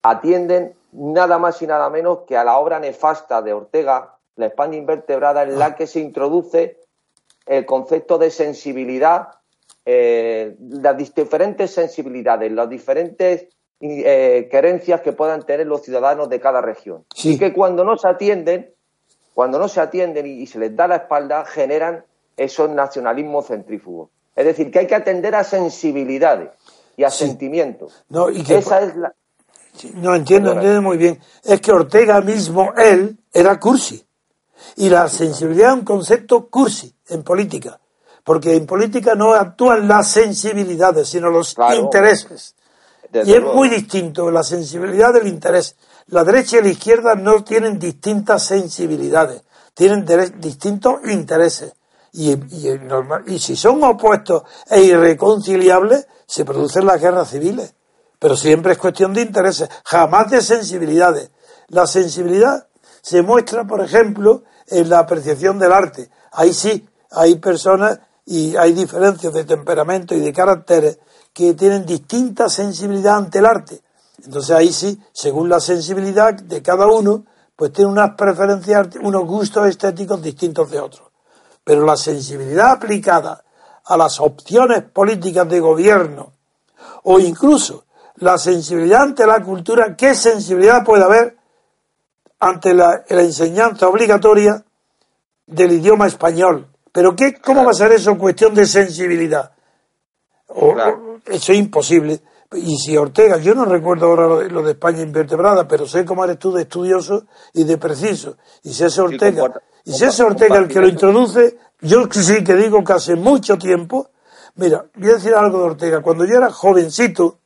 [0.02, 4.76] atienden nada más y nada menos que a la obra nefasta de Ortega la España
[4.76, 6.80] invertebrada en la que se introduce
[7.46, 9.28] el concepto de sensibilidad,
[9.84, 13.48] eh, las diferentes sensibilidades, las diferentes
[13.86, 17.04] eh, querencias que puedan tener los ciudadanos de cada región.
[17.22, 18.72] Y que cuando no se atienden,
[19.34, 22.04] cuando no se atienden y, se les da la espalda, generan
[22.36, 24.10] esos nacionalismos centrífugos.
[24.34, 26.50] Es decir, que hay que atender a sensibilidades
[26.96, 28.04] y a sentimientos.
[28.08, 29.14] No, y que Esa es la...
[29.94, 31.20] no entiendo, entiendo muy bien.
[31.42, 34.04] Es que Ortega mismo, él, era cursi.
[34.76, 37.78] Y la sensibilidad es un concepto cursi en política.
[38.24, 42.54] Porque en política no actúan las sensibilidades, sino los intereses.
[43.22, 45.76] Y es muy distinto la sensibilidad del interés.
[46.08, 50.04] La derecha y la izquierda no tienen distintas sensibilidades, tienen
[50.40, 51.72] distintos intereses.
[52.12, 52.80] Y, y,
[53.26, 57.74] y, si son opuestos e irreconciliables, se producen las guerras civiles.
[58.18, 61.30] Pero siempre es cuestión de intereses, jamás de sensibilidades.
[61.68, 62.68] La sensibilidad
[63.02, 66.08] se muestra, por ejemplo, en la apreciación del arte.
[66.32, 70.98] Ahí sí, hay personas y hay diferencias de temperamento y de caracteres
[71.34, 73.82] que tienen distinta sensibilidad ante el arte.
[74.24, 79.66] Entonces ahí sí, según la sensibilidad de cada uno, pues tiene unas preferencias, unos gustos
[79.66, 81.08] estéticos distintos de otros.
[81.62, 83.44] Pero la sensibilidad aplicada
[83.84, 86.32] a las opciones políticas de gobierno
[87.02, 87.84] o incluso
[88.16, 91.36] la sensibilidad ante la cultura, ¿qué sensibilidad puede haber
[92.44, 94.62] ante la, enseñanza obligatoria
[95.46, 96.68] del idioma español.
[96.92, 99.52] Pero qué, ¿cómo va a ser eso cuestión de sensibilidad?
[101.26, 102.20] Eso es imposible.
[102.52, 106.38] Y si Ortega, yo no recuerdo ahora lo de, España invertebrada, pero sé cómo eres
[106.38, 108.36] tú de estudioso y de preciso.
[108.62, 112.54] Y si es Ortega, y si es Ortega el que lo introduce, yo sí que
[112.54, 114.10] digo que hace mucho tiempo,
[114.56, 117.38] mira, voy a decir algo de Ortega, cuando yo era jovencito,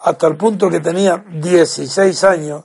[0.00, 2.64] hasta el punto que tenía 16 años,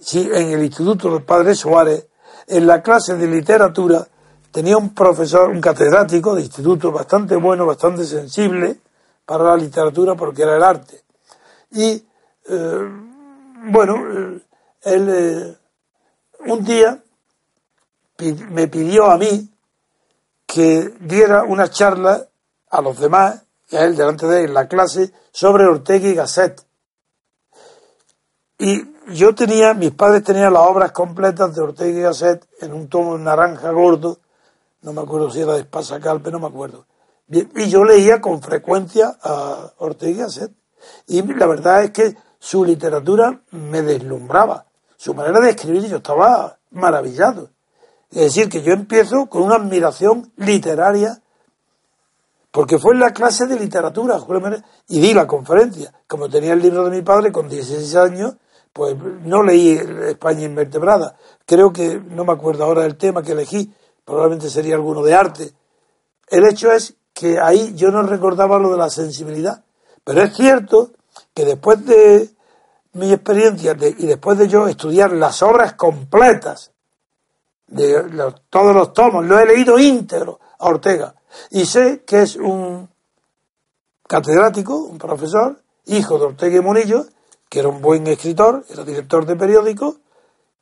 [0.00, 2.06] sí, en el Instituto del Padre Suárez,
[2.46, 4.06] en la clase de literatura,
[4.50, 8.78] tenía un profesor, un catedrático de instituto bastante bueno, bastante sensible
[9.24, 11.02] para la literatura porque era el arte.
[11.72, 12.04] Y,
[12.48, 12.88] eh,
[13.70, 14.40] bueno, eh,
[14.82, 15.56] él eh,
[16.46, 17.02] un día
[18.50, 19.48] me pidió a mí
[20.46, 22.26] que diera una charla
[22.70, 26.14] a los demás, y a él delante de él en la clase, sobre Ortega y
[26.14, 26.60] Gasset.
[28.58, 28.82] Y
[29.14, 33.16] yo tenía, mis padres tenían las obras completas de Ortega y Gasset en un tomo
[33.16, 34.18] naranja gordo,
[34.82, 36.86] no me acuerdo si era de Espasacalpe, no me acuerdo.
[37.28, 40.52] y yo leía con frecuencia a Ortega y Gasset.
[41.06, 44.66] Y la verdad es que su literatura me deslumbraba.
[44.96, 47.50] Su manera de escribir, yo estaba maravillado.
[48.10, 51.22] Es decir, que yo empiezo con una admiración literaria,
[52.50, 54.18] porque fue en la clase de literatura,
[54.88, 55.92] y di la conferencia.
[56.08, 58.34] Como tenía el libro de mi padre con 16 años,
[58.72, 59.72] pues no leí
[60.08, 61.16] España invertebrada.
[61.46, 63.72] Creo que, no me acuerdo ahora del tema que elegí,
[64.10, 65.52] probablemente sería alguno de arte.
[66.28, 69.64] El hecho es que ahí yo no recordaba lo de la sensibilidad.
[70.04, 70.90] Pero es cierto
[71.32, 72.30] que después de
[72.92, 76.72] mi experiencia y después de yo estudiar las obras completas
[77.68, 81.14] de todos los tomos, lo he leído íntegro a Ortega
[81.50, 82.88] y sé que es un
[84.08, 87.06] catedrático, un profesor, hijo de Ortega y Monillo,
[87.48, 89.98] que era un buen escritor, era director de periódico,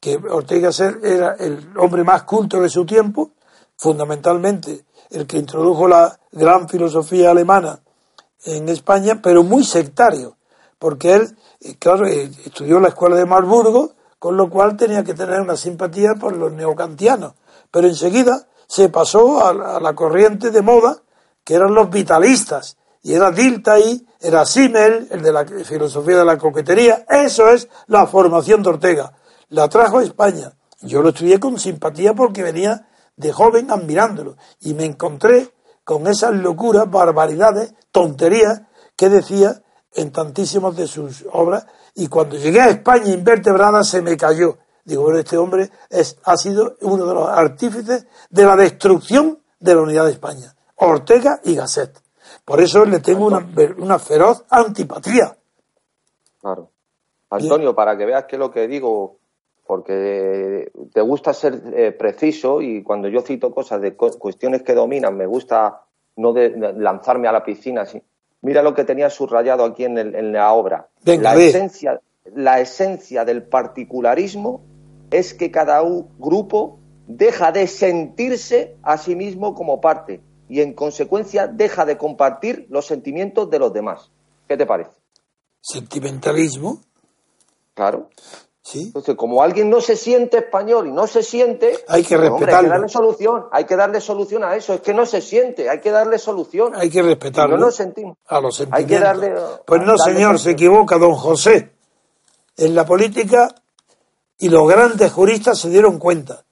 [0.00, 0.70] que Ortega
[1.02, 3.30] era el hombre más culto de su tiempo,
[3.78, 7.80] fundamentalmente el que introdujo la gran filosofía alemana
[8.44, 10.36] en España, pero muy sectario,
[10.78, 15.04] porque él, eh, claro, eh, estudió en la escuela de Marburgo, con lo cual tenía
[15.04, 17.34] que tener una simpatía por los neocantianos,
[17.70, 20.98] pero enseguida se pasó a la corriente de moda,
[21.44, 26.36] que eran los vitalistas, y era Dilthey, era Simmel, el de la filosofía de la
[26.36, 27.06] coquetería.
[27.08, 29.12] Eso es la formación de Ortega.
[29.50, 30.52] La trajo a España.
[30.82, 32.86] Yo lo estudié con simpatía porque venía
[33.18, 35.52] de joven admirándolo y me encontré
[35.84, 38.62] con esas locuras, barbaridades, tonterías
[38.96, 39.62] que decía
[39.94, 44.58] en tantísimas de sus obras y cuando llegué a España invertebrada se me cayó.
[44.84, 49.74] Digo, bueno, este hombre es, ha sido uno de los artífices de la destrucción de
[49.74, 50.54] la unidad de España.
[50.76, 52.00] Ortega y Gasset.
[52.44, 53.46] Por eso le tengo una,
[53.78, 55.36] una feroz antipatía.
[56.40, 56.70] Claro.
[57.30, 59.18] Antonio, para que veas qué es lo que digo,
[59.68, 65.14] porque te gusta ser eh, preciso y cuando yo cito cosas de cuestiones que dominan,
[65.14, 65.82] me gusta
[66.16, 67.82] no de, lanzarme a la piscina.
[67.82, 68.02] Así.
[68.40, 70.88] Mira lo que tenía subrayado aquí en, en la obra.
[71.04, 72.00] la, esencia,
[72.34, 74.62] la esencia del particularismo
[75.10, 75.82] es que cada
[76.18, 82.66] grupo deja de sentirse a sí mismo como parte y en consecuencia deja de compartir
[82.70, 84.10] los sentimientos de los demás.
[84.48, 84.92] ¿Qué te parece?
[85.60, 86.80] ¿Sentimentalismo?
[87.74, 88.08] Claro.
[88.70, 88.82] Sí.
[88.82, 92.28] Entonces, como alguien no se siente español y no se siente, Hay que pues, hombre,
[92.28, 92.68] hay que respetarlo.
[92.68, 94.74] darle solución, hay que darle solución a eso.
[94.74, 96.74] Es que no se siente, hay que darle solución.
[96.74, 97.56] Hay que respetarlo.
[97.56, 98.18] No nos sentimos.
[98.26, 98.98] a los Hay sentimientos.
[98.98, 99.34] que darle.
[99.66, 101.72] Pues no, darle señor, se equivoca don José.
[102.58, 103.54] En la política
[104.36, 106.44] y los grandes juristas se dieron cuenta,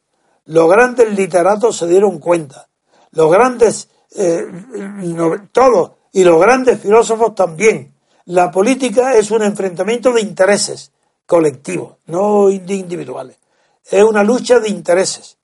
[0.46, 2.68] los grandes literatos se dieron cuenta,
[3.10, 7.92] los grandes, eh, no- todos, y los grandes filósofos también.
[8.24, 10.92] La política es un enfrentamiento de intereses
[11.26, 13.36] colectivos, no indi- individuales.
[13.84, 15.38] Es una lucha de intereses.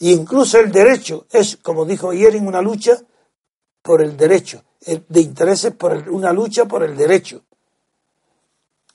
[0.00, 2.96] E incluso el derecho es, como dijo Yering, una lucha
[3.82, 7.42] por el derecho, el- de intereses por una lucha por el derecho.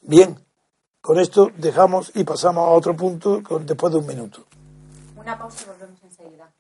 [0.01, 0.37] Bien,
[1.01, 4.45] con esto dejamos y pasamos a otro punto después de un minuto.
[5.17, 6.51] Una pausa y volvemos enseguida.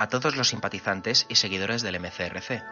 [0.00, 2.62] A todos los simpatizantes y seguidores del MCRC.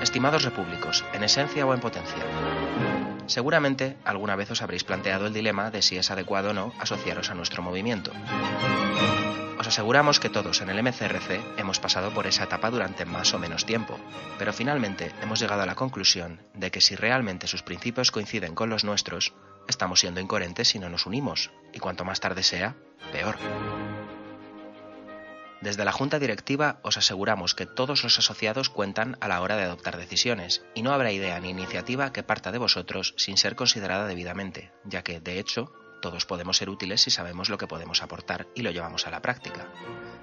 [0.00, 2.22] Estimados repúblicos, en esencia o en potencia.
[3.26, 7.30] Seguramente alguna vez os habréis planteado el dilema de si es adecuado o no asociaros
[7.30, 8.12] a nuestro movimiento.
[9.58, 13.40] Os aseguramos que todos en el MCRC hemos pasado por esa etapa durante más o
[13.40, 13.98] menos tiempo,
[14.38, 18.70] pero finalmente hemos llegado a la conclusión de que si realmente sus principios coinciden con
[18.70, 19.32] los nuestros,
[19.68, 22.76] estamos siendo incoherentes si no nos unimos, y cuanto más tarde sea,
[23.12, 23.36] peor.
[25.60, 29.62] Desde la Junta Directiva os aseguramos que todos los asociados cuentan a la hora de
[29.62, 34.06] adoptar decisiones, y no habrá idea ni iniciativa que parta de vosotros sin ser considerada
[34.06, 35.72] debidamente, ya que, de hecho,
[36.02, 39.22] todos podemos ser útiles si sabemos lo que podemos aportar y lo llevamos a la
[39.22, 39.66] práctica,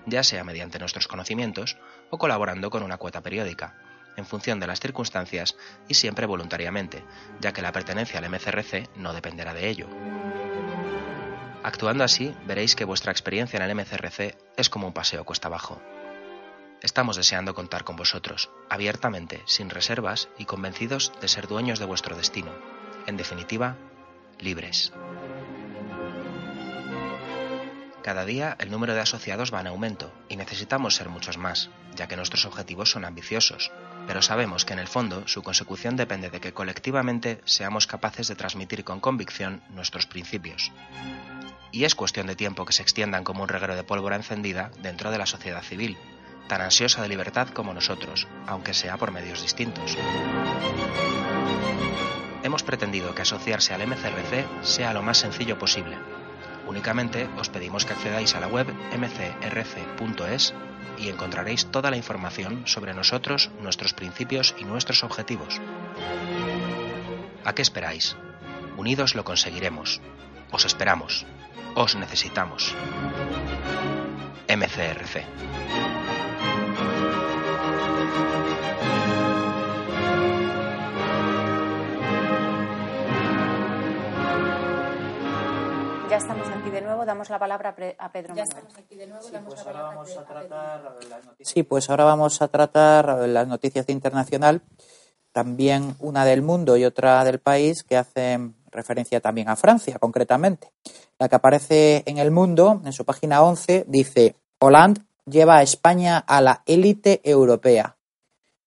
[0.06, 1.75] ya sea mediante nuestros conocimientos
[2.12, 5.56] o colaborando con una cuota periódica, en función de las circunstancias
[5.88, 7.04] y siempre voluntariamente,
[7.39, 9.88] ya que la pertenencia al MCRC no dependerá de ello.
[11.63, 15.82] Actuando así, veréis que vuestra experiencia en el MCRC es como un paseo cuesta abajo.
[16.82, 22.15] Estamos deseando contar con vosotros, abiertamente, sin reservas y convencidos de ser dueños de vuestro
[22.15, 22.52] destino.
[23.06, 23.78] En definitiva,
[24.39, 24.91] libres.
[28.04, 32.08] Cada día el número de asociados va en aumento y necesitamos ser muchos más, ya
[32.08, 33.72] que nuestros objetivos son ambiciosos,
[34.08, 38.36] pero sabemos que en el fondo su consecución depende de que colectivamente seamos capaces de
[38.36, 40.72] transmitir con convicción nuestros principios.
[41.72, 45.12] Y es cuestión de tiempo que se extiendan como un reguero de pólvora encendida dentro
[45.12, 45.96] de la sociedad civil,
[46.48, 49.96] tan ansiosa de libertad como nosotros, aunque sea por medios distintos.
[52.44, 55.98] Hemos pretendido que asociarse al MCRC sea lo más sencillo posible.
[56.71, 58.63] Únicamente os pedimos que accedáis a la web
[58.95, 60.53] mcrc.es
[60.97, 65.60] y encontraréis toda la información sobre nosotros, nuestros principios y nuestros objetivos.
[67.43, 68.15] ¿A qué esperáis?
[68.77, 69.99] Unidos lo conseguiremos.
[70.49, 71.25] Os esperamos.
[71.75, 72.73] Os necesitamos.
[74.47, 75.25] MCRC.
[86.21, 89.07] Estamos aquí de nuevo, damos la palabra a Pre- a Pedro Ya estamos aquí de
[89.07, 91.49] nuevo, Sí, damos pues la ahora palabra vamos a tratar las noticias.
[91.53, 94.62] Sí, pues ahora vamos a tratar las noticias de internacional,
[95.31, 100.71] también una del mundo y otra del país que hacen referencia también a Francia, concretamente.
[101.19, 106.17] La que aparece en el mundo, en su página 11, dice, Hollande lleva a España
[106.19, 107.97] a la élite europea.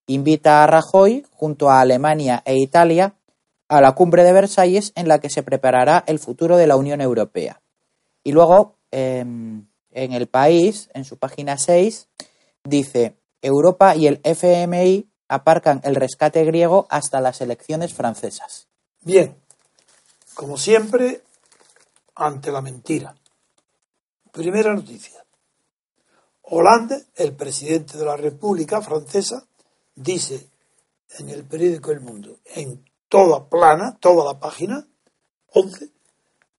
[0.07, 3.15] Invita a Rajoy, junto a Alemania e Italia,
[3.69, 7.01] a la cumbre de Versalles en la que se preparará el futuro de la Unión
[7.01, 7.61] Europea.
[8.23, 12.09] Y luego, eh, en el país, en su página 6,
[12.65, 18.69] dice, Europa y el FMI aparcan el rescate griego hasta las elecciones francesas.
[19.03, 19.37] Bien,
[20.35, 21.23] como siempre,
[22.15, 23.15] ante la mentira.
[24.33, 25.25] Primera noticia.
[26.43, 29.47] Hollande, el presidente de la República Francesa,
[29.95, 30.49] dice
[31.19, 32.85] en el periódico El Mundo, en
[33.15, 34.85] toda plana, toda la página,
[35.53, 35.89] 11,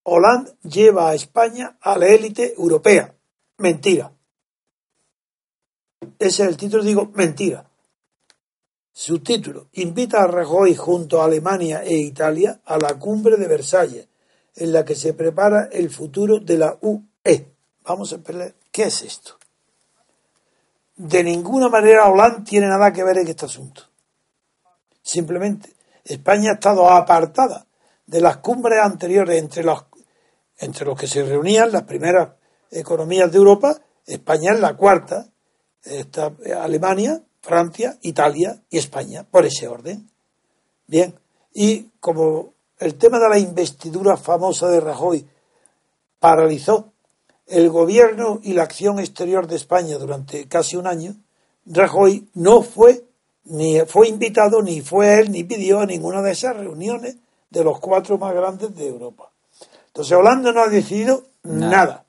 [0.03, 3.13] Hollande lleva a España a la élite europea.
[3.57, 4.13] Mentira.
[6.17, 7.69] Ese es el título, digo, mentira.
[8.93, 9.67] Subtítulo.
[9.73, 14.07] Invita a Rajoy junto a Alemania e Italia a la cumbre de Versalles,
[14.55, 17.47] en la que se prepara el futuro de la UE.
[17.83, 19.37] Vamos a ver qué es esto.
[20.95, 23.81] De ninguna manera Hollande tiene nada que ver en este asunto.
[25.01, 25.74] Simplemente,
[26.05, 27.65] España ha estado apartada
[28.05, 29.85] de las cumbres anteriores entre los,
[30.59, 32.29] entre los que se reunían las primeras
[32.71, 33.81] economías de Europa.
[34.05, 35.27] España es la cuarta,
[35.83, 36.31] está
[36.61, 40.09] Alemania, Francia, Italia y España, por ese orden.
[40.87, 41.15] Bien,
[41.53, 45.25] Y como el tema de la investidura famosa de Rajoy
[46.19, 46.91] paralizó
[47.47, 51.15] el gobierno y la acción exterior de España durante casi un año,
[51.65, 53.04] Rajoy no fue
[53.45, 57.17] ni fue invitado, ni fue él, ni pidió a ninguna de esas reuniones
[57.49, 59.31] de los cuatro más grandes de Europa.
[59.87, 62.05] Entonces Holanda no ha decidido nada.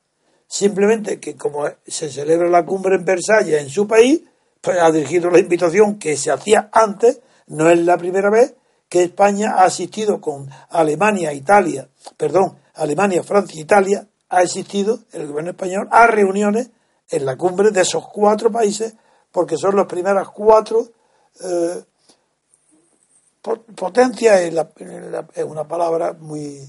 [0.48, 4.22] Simplemente que como se celebra la cumbre en Versalles en su país,
[4.60, 8.54] pues ha dirigido la invitación que se hacía antes, no es la primera vez
[8.88, 15.50] que España ha asistido con Alemania, Italia, perdón, Alemania, Francia, Italia, ha asistido el gobierno
[15.50, 16.70] español a reuniones
[17.10, 18.94] en la cumbre de esos cuatro países,
[19.30, 20.88] porque son las primeras cuatro
[21.40, 21.84] eh,
[23.74, 24.54] potencia es,
[25.44, 26.60] una palabra muy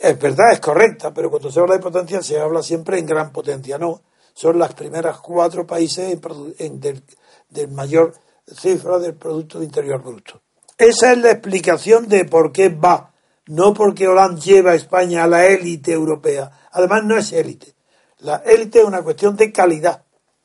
[0.00, 3.32] es verdad, es correcta, pero cuando se habla de potencia se habla siempre en gran
[3.32, 4.02] potencia, no.
[4.34, 6.18] Son las primeras cuatro países
[6.58, 8.14] en, del, mayor
[8.46, 10.40] cifra del Producto Interior Bruto.
[10.78, 13.12] Esa es la explicación de por qué va,
[13.46, 16.50] no porque Hollande lleva a España a la élite europea.
[16.72, 17.74] Además, no es élite.
[18.20, 20.04] La élite es una cuestión de calidad.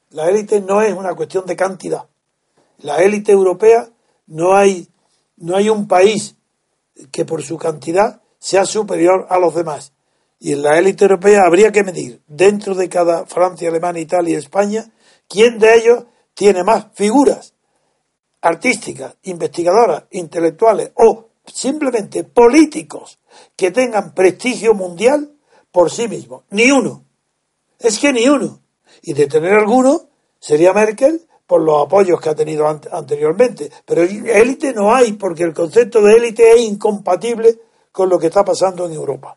[0.10, 2.08] La élite no es una cuestión de cantidad.
[2.80, 3.90] La élite europea
[4.28, 4.88] no hay,
[5.38, 6.36] no hay un país
[7.12, 9.94] que por su cantidad sea superior a los demás.
[10.40, 14.40] Y en la élite europea habría que medir, dentro de cada Francia, Alemania, Italia y
[14.40, 14.92] España,
[15.28, 17.54] quién de ellos tiene más figuras
[18.42, 23.20] artísticas, investigadoras, intelectuales o simplemente políticos
[23.56, 25.34] que tengan prestigio mundial
[25.72, 26.44] por sí mismos.
[26.52, 27.04] Ni uno.
[27.80, 28.60] Es que ni uno.
[29.02, 30.10] Y de tener alguno
[30.40, 33.72] sería Merkel por los apoyos que ha tenido anteriormente.
[33.86, 37.58] Pero élite no hay porque el concepto de élite es incompatible
[37.92, 39.36] con lo que está pasando en Europa.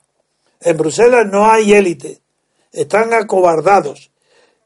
[0.60, 2.20] En Bruselas no hay élite,
[2.72, 4.10] están acobardados,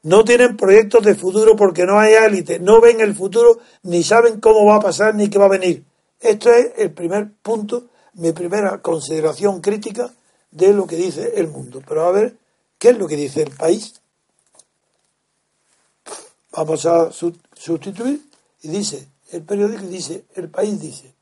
[0.03, 4.41] no tienen proyectos de futuro porque no hay élite, no ven el futuro ni saben
[4.41, 5.85] cómo va a pasar ni qué va a venir.
[6.19, 7.85] Esto es el primer punto,
[8.15, 10.11] mi primera consideración crítica
[10.51, 11.81] de lo que dice el mundo.
[11.87, 12.35] Pero a ver,
[12.77, 14.01] ¿qué es lo que dice el país?
[16.55, 18.29] Vamos a sustituir
[18.61, 21.13] y dice, el periódico dice, el país dice,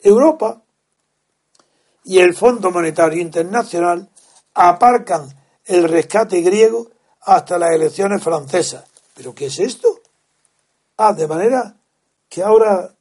[0.00, 0.62] Europa
[2.04, 4.08] y el Fondo Monetario Internacional
[4.54, 5.28] aparcan
[5.66, 8.84] el rescate griego hasta las elecciones francesas.
[9.14, 10.00] ¿Pero qué es esto?
[10.96, 11.76] Ah, de manera
[12.28, 12.94] que ahora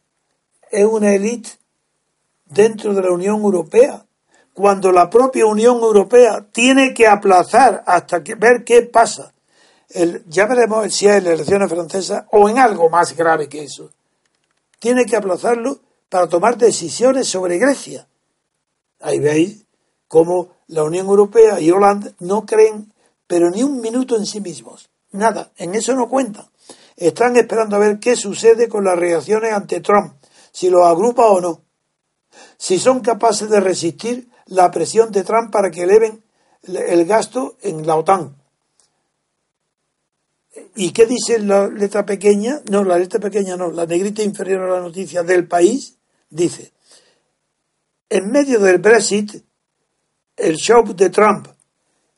[0.69, 1.51] es una élite
[2.45, 4.05] dentro de la Unión Europea,
[4.53, 9.34] cuando la propia Unión Europea tiene que aplazar hasta ver qué pasa.
[9.93, 13.63] El, ya veremos si es en las elecciones francesas o en algo más grave que
[13.63, 13.89] eso.
[14.79, 15.79] Tiene que aplazarlo
[16.09, 18.07] para tomar decisiones sobre Grecia.
[18.99, 19.65] Ahí veis
[20.07, 22.93] cómo la Unión Europea y Holanda no creen,
[23.27, 24.89] pero ni un minuto en sí mismos.
[25.11, 26.47] Nada, en eso no cuentan.
[26.95, 30.13] Están esperando a ver qué sucede con las reacciones ante Trump,
[30.51, 31.61] si los agrupa o no.
[32.57, 36.23] Si son capaces de resistir la presión de Trump para que eleven
[36.63, 38.40] el gasto en la OTAN.
[40.82, 42.59] ¿Y qué dice la letra pequeña?
[42.71, 45.95] No, la letra pequeña no, la negrita inferior a la noticia del país
[46.27, 46.73] dice,
[48.09, 49.43] en medio del Brexit,
[50.36, 51.49] el show de Trump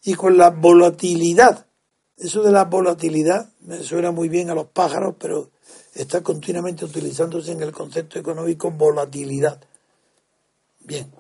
[0.04, 1.68] y con la volatilidad,
[2.16, 5.52] eso de la volatilidad me suena muy bien a los pájaros, pero
[5.94, 9.60] está continuamente utilizándose en el concepto económico volatilidad.
[10.80, 11.12] Bien,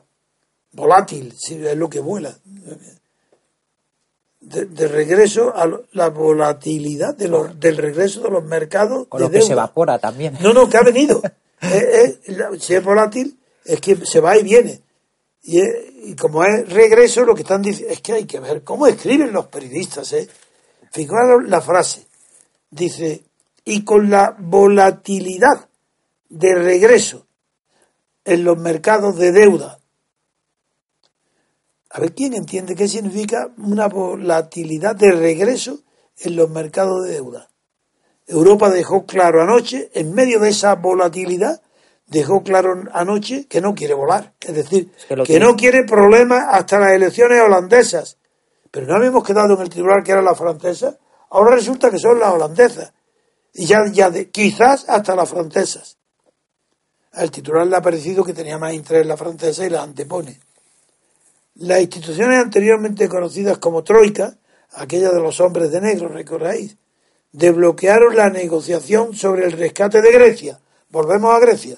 [0.71, 2.39] volátil, si es lo que vuela.
[4.43, 9.07] De, regreso a la volatilidad de los, del regreso de los mercados.
[9.07, 10.37] Con lo que se evapora también.
[10.41, 11.21] No, no, que ha venido.
[12.59, 14.81] si es volátil, es que se va y viene.
[15.43, 19.33] Y, como es regreso, lo que están diciendo es que hay que ver cómo escriben
[19.33, 20.11] los periodistas.
[20.13, 20.27] ¿eh?
[20.91, 22.05] Fijaros la frase.
[22.69, 23.23] Dice,
[23.65, 25.67] y con la volatilidad
[26.29, 27.25] de regreso
[28.25, 29.79] en los mercados de deuda.
[31.95, 35.81] A ver, ¿quién entiende qué significa una volatilidad de regreso
[36.17, 37.49] en los mercados de deuda?
[38.25, 41.61] Europa dejó claro anoche, en medio de esa volatilidad,
[42.07, 44.33] dejó claro anoche que no quiere volar.
[44.39, 44.91] Es decir,
[45.23, 48.17] que, no quiere problemas hasta las elecciones holandesas.
[48.71, 50.97] Pero no habíamos quedado en el tribunal que era la francesa.
[51.29, 52.91] Ahora resulta que son las holandesas.
[53.53, 55.99] Y ya, ya de, quizás hasta las francesas.
[57.11, 60.39] Al titular le ha parecido que tenía más interés la francesa y la antepone.
[61.55, 64.35] Las instituciones anteriormente conocidas como Troika,
[64.71, 66.77] aquellas de los hombres de negro, recordáis,
[67.31, 70.59] desbloquearon la negociación sobre el rescate de Grecia.
[70.89, 71.77] Volvemos a Grecia.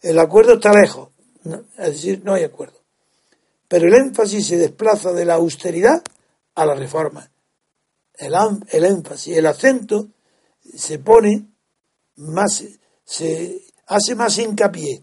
[0.00, 1.08] El acuerdo está lejos,
[1.78, 2.78] es decir, no hay acuerdo.
[3.66, 6.02] Pero el énfasis se desplaza de la austeridad
[6.54, 7.28] a la reforma.
[8.14, 8.34] El,
[8.70, 10.08] el énfasis, el acento
[10.76, 11.46] se pone
[12.16, 12.62] más,
[13.04, 15.02] se hace más hincapié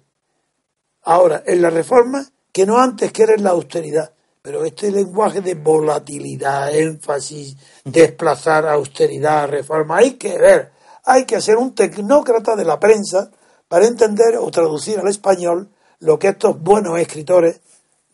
[1.03, 4.13] ahora en la reforma que no antes que la austeridad.
[4.41, 10.71] Pero este lenguaje de volatilidad, énfasis, desplazar austeridad, reforma, hay que ver,
[11.05, 13.29] hay que ser un tecnócrata de la prensa
[13.67, 17.61] para entender o traducir al español lo que estos buenos escritores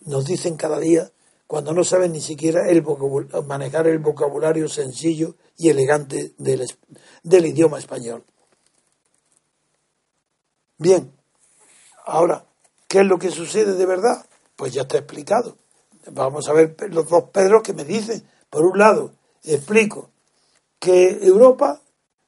[0.02, 1.10] nos dicen cada día
[1.48, 2.84] cuando no saben ni siquiera el
[3.48, 6.68] manejar el vocabulario sencillo y elegante del,
[7.24, 8.26] del idioma español.
[10.78, 11.12] Bien,
[12.06, 12.46] ahora,
[12.88, 14.26] ¿qué es lo que sucede de verdad?
[14.56, 15.58] Pues ya está explicado.
[16.12, 18.24] Vamos a ver los dos Pedros que me dicen.
[18.50, 19.14] Por un lado,
[19.44, 20.10] explico
[20.80, 21.82] que Europa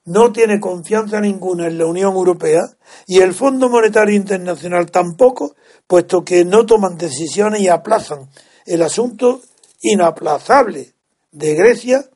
[0.06, 2.62] no tiene confianza ninguna en la Unión Europea
[3.06, 5.56] y el Fondo Monetario Internacional tampoco,
[5.88, 8.30] puesto que no toman decisiones y aplazan
[8.66, 9.42] el asunto
[9.82, 10.94] inaplazable
[11.32, 12.10] de Grecia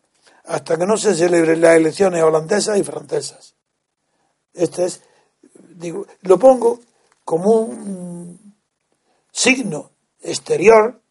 [0.46, 3.56] hasta que no se celebren las elecciones holandesas y francesas.
[4.54, 5.02] Este es,
[5.76, 6.80] digo, lo pongo
[7.24, 8.56] como un
[9.32, 11.02] signo exterior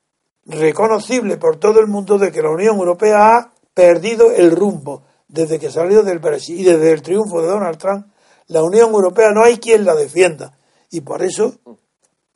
[0.45, 5.59] reconocible por todo el mundo de que la Unión Europea ha perdido el rumbo desde
[5.59, 8.07] que salió del Brexit y desde el triunfo de Donald Trump.
[8.49, 10.57] La Unión Europea no hay quien la defienda
[10.91, 11.55] y por eso,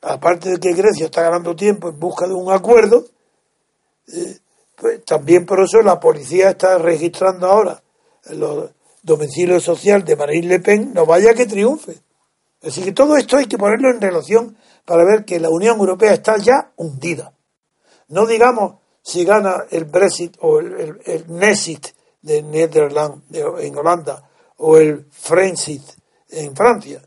[0.01, 3.05] aparte de que Grecia está ganando tiempo en busca de un acuerdo,
[4.07, 4.39] eh,
[4.75, 7.83] pues también por eso la policía está registrando ahora
[8.31, 8.71] los
[9.03, 11.99] domicilios sociales de Marine Le Pen, no vaya que triunfe.
[12.63, 16.13] Así que todo esto hay que ponerlo en relación para ver que la Unión Europea
[16.13, 17.33] está ya hundida.
[18.09, 21.87] No digamos si gana el Brexit o el, el, Nexit
[22.21, 25.83] de Netherlands en Holanda o el Frexit
[26.29, 27.01] en Francia.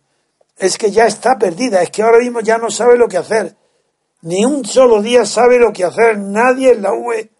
[0.56, 3.56] Es que ya está perdida, es que ahora mismo ya no sabe lo que hacer.
[4.22, 7.30] Ni un solo día sabe lo que hacer nadie en la UE.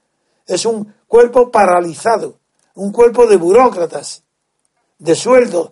[0.46, 2.38] Es un cuerpo paralizado,
[2.74, 4.24] un cuerpo de burócratas,
[4.98, 5.70] de sueldos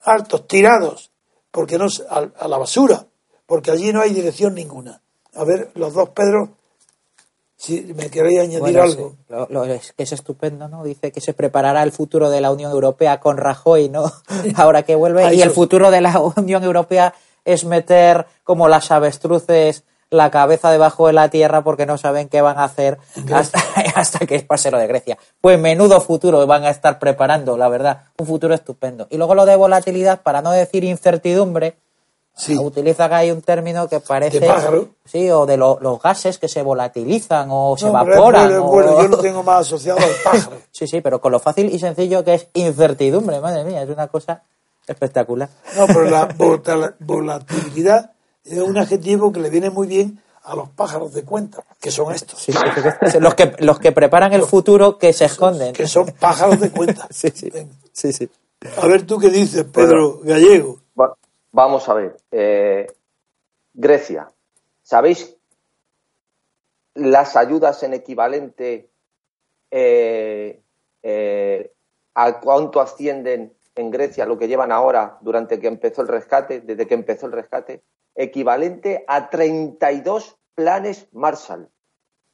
[0.00, 1.12] altos, tirados,
[1.58, 3.04] porque no a la basura,
[3.44, 5.02] porque allí no hay dirección ninguna.
[5.34, 6.50] A ver, los dos Pedro
[7.56, 9.16] si me queréis añadir algo.
[9.48, 10.84] Lo, es, que es estupendo, ¿no?
[10.84, 14.04] Dice que se preparará el futuro de la Unión Europea con Rajoy, ¿no?
[14.54, 15.34] Ahora que vuelve.
[15.34, 17.12] y el futuro de la Unión Europea
[17.44, 22.40] es meter como las avestruces la cabeza debajo de la tierra porque no saben qué
[22.40, 22.98] van a hacer
[23.34, 23.58] hasta,
[23.98, 25.18] hasta, que pase lo de Grecia.
[25.40, 28.04] Pues menudo futuro van a estar preparando, la verdad.
[28.18, 29.06] Un futuro estupendo.
[29.10, 31.76] Y luego lo de volatilidad, para no decir incertidumbre,
[32.38, 32.56] Sí.
[32.56, 34.48] Utiliza hay un término que parece.
[35.04, 38.62] Sí, o de los gases que se volatilizan o se evaporan.
[38.62, 40.56] Bueno, yo lo tengo más asociado al pájaro.
[40.70, 44.06] sí, sí, pero con lo fácil y sencillo que es incertidumbre, madre mía, es una
[44.06, 44.44] cosa
[44.86, 45.48] espectacular.
[45.76, 48.12] No, pero la volatilidad
[48.44, 52.12] es un adjetivo que le viene muy bien a los pájaros de cuenta, que son
[52.14, 52.40] estos.
[52.40, 52.52] Sí,
[53.20, 55.74] los, que, los que preparan el futuro que se esconden.
[55.74, 57.06] Que son pájaros de cuenta.
[57.10, 57.50] sí, sí.
[57.92, 58.30] sí, sí.
[58.78, 60.80] A ver tú qué dices, Pedro Gallego.
[61.52, 62.16] Vamos a ver.
[62.30, 62.86] Eh,
[63.74, 64.32] Grecia.
[64.82, 65.36] ¿Sabéis
[66.94, 68.90] las ayudas en equivalente
[69.70, 70.62] eh,
[71.02, 71.72] eh,
[72.14, 76.86] a cuánto ascienden en Grecia lo que llevan ahora durante que empezó el rescate, desde
[76.86, 77.82] que empezó el rescate?
[78.14, 81.70] Equivalente a 32 planes Marshall.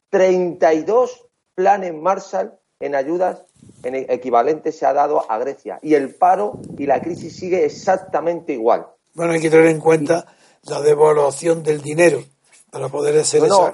[0.09, 3.45] 32 planes Marshall en ayudas
[3.83, 5.77] en equivalente se ha dado a Grecia.
[5.83, 8.87] Y el paro y la crisis sigue exactamente igual.
[9.13, 10.25] Bueno, hay que tener en cuenta
[10.63, 12.23] la devaluación del dinero
[12.71, 13.71] para poder hacer eso.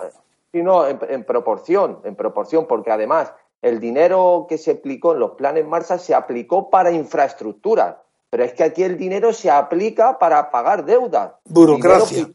[0.51, 3.31] No, en, proporción, en proporción, porque además
[3.61, 7.95] el dinero que se aplicó en los planes Marshall se aplicó para infraestructuras,
[8.29, 11.35] pero es que aquí el dinero se aplica para pagar deudas.
[11.45, 12.29] Burocracia.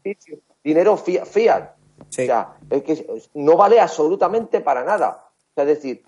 [0.63, 1.76] Dinero, fiat.
[1.99, 5.29] O sea, es que no vale absolutamente para nada.
[5.55, 6.03] es decir,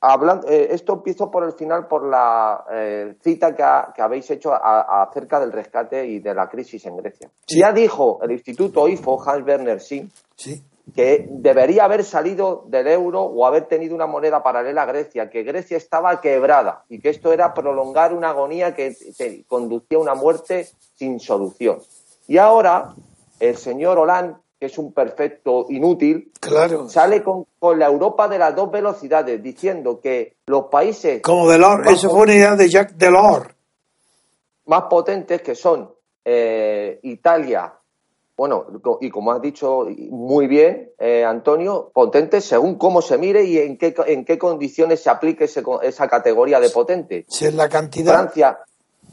[0.00, 5.40] hablando, eh, esto empiezo por el final, por la eh, cita que, habéis hecho acerca
[5.40, 7.30] del rescate y de la crisis en Grecia.
[7.48, 10.10] Ya dijo el Instituto IFO, Hans Werner Sinn,
[10.94, 15.42] que debería haber salido del euro o haber tenido una moneda paralela a Grecia, que
[15.42, 18.94] Grecia estaba quebrada y que esto era prolongar una agonía que
[19.48, 21.80] conducía a una muerte sin solución.
[22.28, 22.94] Y ahora
[23.40, 26.88] el señor Hollande que es un perfecto inútil, claro.
[26.88, 31.20] sale con, con, la Europa de las dos velocidades, diciendo que los países...
[31.22, 33.54] Como Delors, eso fue una idea de Jacques Delors.
[34.66, 35.90] Más potentes que son
[36.24, 37.74] eh, Italia,
[38.36, 38.66] bueno,
[39.00, 43.78] y como has dicho muy bien, eh, Antonio, potentes según cómo se mire y en
[43.78, 47.24] qué, en qué condiciones se aplique esa categoría de potente.
[47.28, 48.12] Si es la cantidad.
[48.12, 48.58] Francia,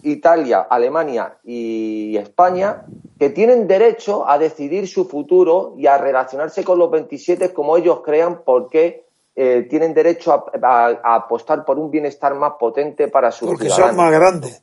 [0.03, 2.85] Italia, Alemania y España,
[3.17, 8.01] que tienen derecho a decidir su futuro y a relacionarse con los 27 como ellos
[8.03, 13.69] crean, porque eh, tienen derecho a, apostar por un bienestar más potente para sus Porque
[13.69, 14.61] son más grandes.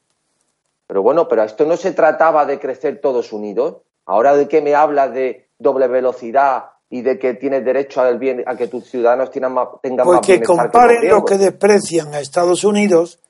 [0.86, 3.78] Pero bueno, pero esto no se trataba de crecer todos unidos.
[4.06, 8.42] Ahora de qué me hablas de doble velocidad y de que tienes derecho al bien,
[8.46, 11.38] a que tus ciudadanos tengan más, tengan pues más que bienestar comparen que los que
[11.38, 13.20] desprecian a Estados Unidos,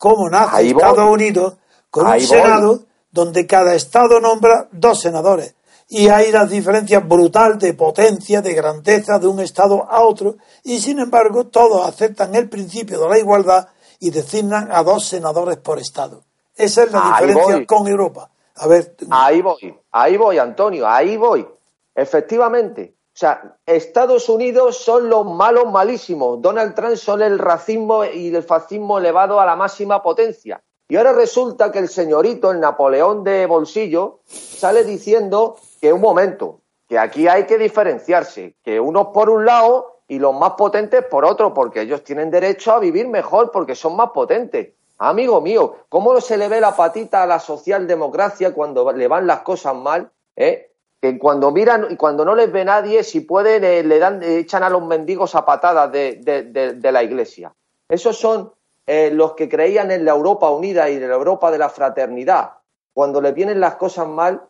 [0.00, 0.82] cómo nace Ahí voy.
[0.82, 1.54] Estados Unidos,
[1.90, 2.36] con Ahí un voy.
[2.38, 2.80] Senado
[3.12, 5.54] donde cada Estado nombra dos senadores.
[5.88, 10.36] Y hay las diferencias brutal de potencia, de grandeza de un Estado a otro.
[10.64, 15.58] Y sin embargo, todos aceptan el principio de la igualdad y designan a dos senadores
[15.58, 16.22] por Estado.
[16.54, 17.66] Esa es la Ahí diferencia voy.
[17.66, 18.30] con Europa.
[18.56, 21.46] A ver, Ahí voy, ahí voy, Antonio, ahí voy.
[21.94, 22.94] Efectivamente.
[23.20, 26.40] O sea, Estados Unidos son los malos malísimos.
[26.40, 30.62] Donald Trump son el racismo y el fascismo elevado a la máxima potencia.
[30.88, 36.62] Y ahora resulta que el señorito, el Napoleón de bolsillo, sale diciendo que un momento,
[36.88, 41.26] que aquí hay que diferenciarse, que unos por un lado y los más potentes por
[41.26, 44.72] otro, porque ellos tienen derecho a vivir mejor porque son más potentes.
[44.96, 49.40] Amigo mío, ¿cómo se le ve la patita a la socialdemocracia cuando le van las
[49.40, 50.10] cosas mal?
[50.36, 50.69] ¿Eh?
[51.00, 54.68] Que cuando miran y cuando no les ve nadie, si pueden, le dan, echan a
[54.70, 57.54] los mendigos a patadas de, de- la iglesia.
[57.88, 58.52] Esos son
[58.86, 62.52] eh, los que creían en la Europa unida y en la Europa de la fraternidad.
[62.92, 64.42] Cuando le vienen las cosas mal,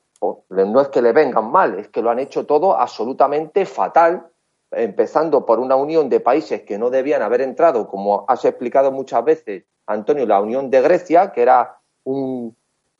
[0.48, 4.26] no es que le vengan mal, es que lo han hecho todo absolutamente fatal,
[4.72, 9.24] empezando por una unión de países que no debían haber entrado, como has explicado muchas
[9.24, 12.56] veces, Antonio, la unión de Grecia, que era un,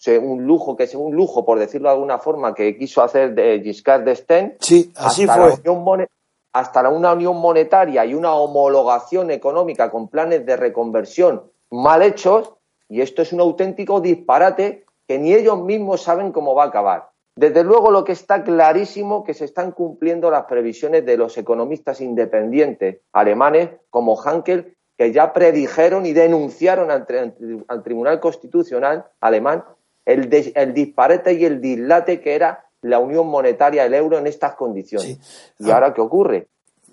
[0.09, 3.61] un lujo, que es un lujo, por decirlo de alguna forma, que quiso hacer de
[3.63, 5.49] Giscard d'Estaing, sí, así hasta fue.
[5.51, 6.07] la unión mone-
[6.53, 12.55] hasta una unión monetaria y una homologación económica con planes de reconversión mal hechos,
[12.89, 17.11] y esto es un auténtico disparate que ni ellos mismos saben cómo va a acabar.
[17.37, 22.01] Desde luego, lo que está clarísimo que se están cumpliendo las previsiones de los economistas
[22.01, 29.65] independientes alemanes como Hankel, que ya predijeron y denunciaron al Tribunal Constitucional alemán
[30.13, 34.55] el, el disparate y el dislate que era la unión monetaria, el euro en estas
[34.55, 35.19] condiciones.
[35.59, 35.65] Sí.
[35.67, 36.49] ¿Y ahora qué ocurre?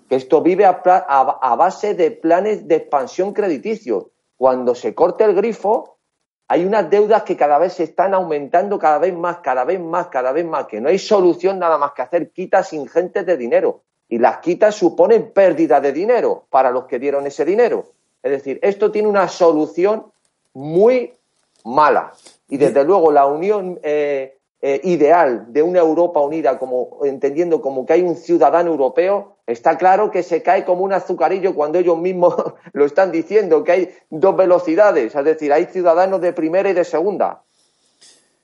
[0.08, 0.80] Que esto vive a-
[1.42, 4.10] a base de planes de expansión crediticio.
[4.36, 5.96] Cuando se corte el grifo,
[6.46, 10.06] hay unas deudas que cada vez se están aumentando cada vez más, cada vez más,
[10.06, 13.82] cada vez más, que no hay solución nada más que hacer quitas ingentes de dinero.
[14.08, 17.84] Y las quitas suponen pérdida de dinero para los que dieron ese dinero.
[18.22, 20.06] Es decir, esto tiene una solución
[20.54, 21.12] muy
[21.64, 22.12] mala.
[22.48, 27.86] Y desde luego la unión eh, eh, ideal de una Europa unida, como entendiendo como
[27.86, 31.98] que hay un ciudadano europeo, está claro que se cae como un azucarillo cuando ellos
[31.98, 32.34] mismos
[32.72, 36.84] lo están diciendo, que hay dos velocidades, es decir, hay ciudadanos de primera y de
[36.84, 37.42] segunda.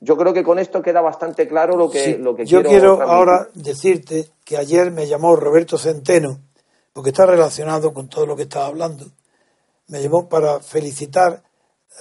[0.00, 2.70] Yo creo que con esto queda bastante claro lo que, Sí, lo que yo quiero
[2.70, 3.16] quiero transmitir.
[3.16, 6.40] ahora decirte que ayer me llamó Roberto Centeno,
[6.92, 9.06] porque está relacionado con todo lo que estaba hablando.
[9.88, 11.42] Me llamó para felicitar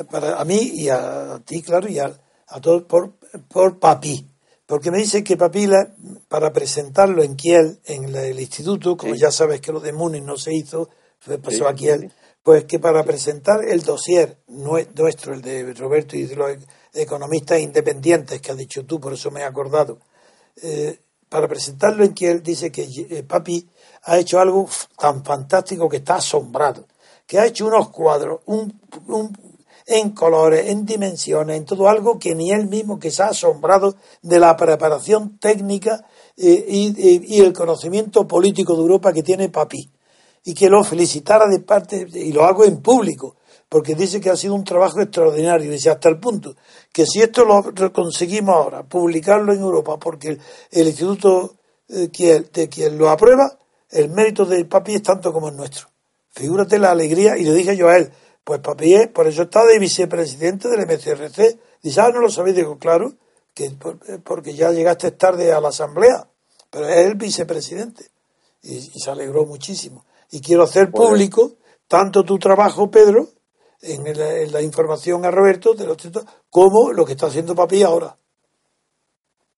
[0.10, 2.12] para a mí y a, ti, claro, y a,
[2.48, 3.14] a todos por,
[3.48, 4.28] por Papi.
[4.66, 5.94] Porque me dice que Papi, la-
[6.28, 9.20] para presentarlo en Kiel, en la- el instituto, como Sí.
[9.22, 10.89] ya sabes que lo de Múnich no se hizo,
[11.20, 12.08] fue, pasó Sí, a Kiel, sí.
[12.41, 16.58] pues que para presentar el dossier nue- nuestro, el de Roberto y de los
[16.94, 20.00] economistas independientes que has dicho tú, por eso me he acordado,
[20.62, 23.68] eh, para presentarlo en Kiel dice que eh, Papi
[24.04, 24.68] ha hecho algo
[24.98, 26.88] tan fantástico que está asombrado,
[27.26, 29.53] que ha hecho unos cuadros un, un-
[29.86, 33.96] en colores, en dimensiones, en todo algo que ni él mismo que se ha asombrado
[34.22, 36.06] de la preparación técnica
[36.38, 39.90] eh, y, el conocimiento político de Europa que tiene Papi
[40.46, 43.38] y que lo felicitara de parte, y lo hago en público,
[43.70, 46.56] porque dice que ha sido un trabajo extraordinario, dice hasta el punto
[46.92, 50.38] que si esto lo conseguimos ahora, publicarlo en Europa, porque
[50.72, 51.56] el, Instituto
[51.88, 52.10] eh,
[52.54, 53.58] de quien lo aprueba,
[53.90, 55.88] el mérito de Papi es tanto como el nuestro.
[56.32, 58.12] Figúrate la alegría, y le dije yo a él,
[58.44, 61.60] pues Papi es, por eso está de vicepresidente del MCRC.
[61.82, 63.14] Dice, ah, no lo sabéis, digo, claro,
[63.54, 66.28] que por- porque ya llegaste tarde a la asamblea,
[66.70, 68.10] pero es el vicepresidente
[68.62, 70.06] y, y se alegró muchísimo.
[70.32, 70.94] Y quiero hacer bien.
[70.94, 71.54] público
[71.88, 73.30] tanto tu trabajo, Pedro,
[73.82, 75.98] en, la información a Roberto, de los
[76.50, 78.18] como lo que está haciendo Papi ahora.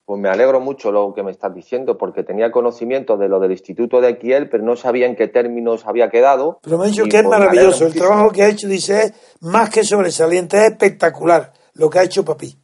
[0.05, 3.51] Pues me alegro mucho lo que me estás diciendo, porque tenía conocimiento de lo del
[3.51, 6.59] Instituto de Kiel, pero no sabía en qué términos había quedado.
[6.61, 7.85] Pero me ha dicho que es pues, maravilloso.
[7.85, 8.05] El muchísimo.
[8.05, 12.23] trabajo que ha hecho, dice, es más que sobresaliente, es espectacular lo que ha hecho
[12.23, 12.55] Papi.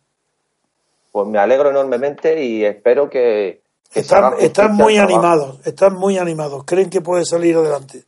[1.12, 6.64] Pues me alegro enormemente y espero que, Están, están muy animados, están muy animados.
[6.64, 8.06] Creen que puede salir adelante.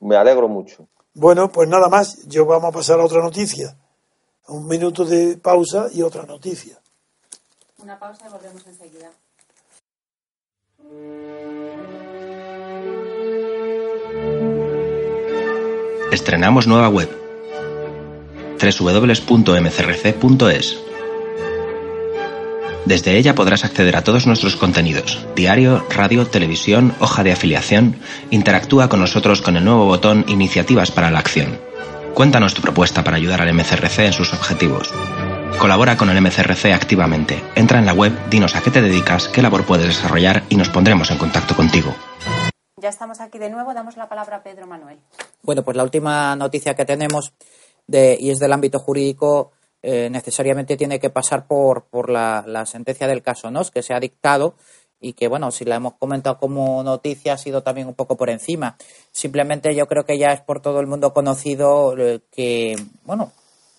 [0.00, 0.88] Me alegro mucho.
[1.14, 3.74] Bueno, pues nada más, yo vamos a pasar a otra noticia.
[4.48, 6.78] Un minuto de pausa y otra noticia.
[7.86, 9.12] Una pausa y volvemos enseguida.
[16.10, 17.08] Estrenamos nueva web
[18.60, 19.86] www.mcrc.es
[22.86, 28.00] Desde ella podrás acceder a todos nuestros contenidos, diario, radio, televisión, hoja de afiliación.
[28.30, 31.60] Interactúa con nosotros con el nuevo botón Iniciativas para la Acción.
[32.14, 34.92] Cuéntanos tu propuesta para ayudar al MCRC en sus objetivos.
[35.58, 37.42] Colabora con el MCRC activamente.
[37.54, 40.68] Entra en la web, dinos a qué te dedicas, qué labor puedes desarrollar y nos
[40.68, 41.94] pondremos en contacto contigo.
[42.76, 44.98] Ya estamos aquí de nuevo, damos la palabra a Pedro Manuel.
[45.42, 47.32] Bueno, pues la última noticia que tenemos
[47.86, 49.52] de, y es del ámbito jurídico
[49.82, 53.94] eh, necesariamente tiene que pasar por, por la, la, sentencia del caso NOS que se
[53.94, 54.56] ha dictado
[55.00, 58.28] y que, bueno, si la hemos comentado como noticia ha sido también un poco por
[58.28, 58.76] encima.
[59.10, 63.32] Simplemente yo creo que ya es por todo el mundo conocido eh, que, bueno,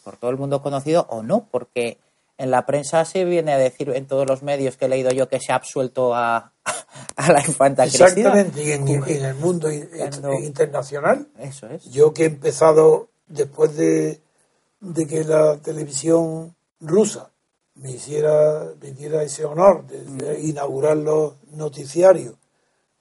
[0.08, 1.98] por todo el mundo conocido o no, porque
[2.38, 5.28] en la prensa se viene a decir en todos los medios que he leído yo
[5.28, 6.54] que se ha absuelto a,
[7.18, 11.28] a la infanta Exactamente, y en, en, el mundo internacional.
[11.38, 11.84] Eso es.
[11.92, 14.22] Yo que he empezado después de
[14.80, 17.32] de que la televisión rusa
[17.76, 22.36] me hiciera, me diera ese honor de, inaugurar los noticiarios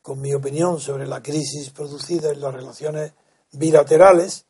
[0.02, 3.12] con mi opinión sobre la crisis producida en las relaciones
[3.52, 4.45] bilaterales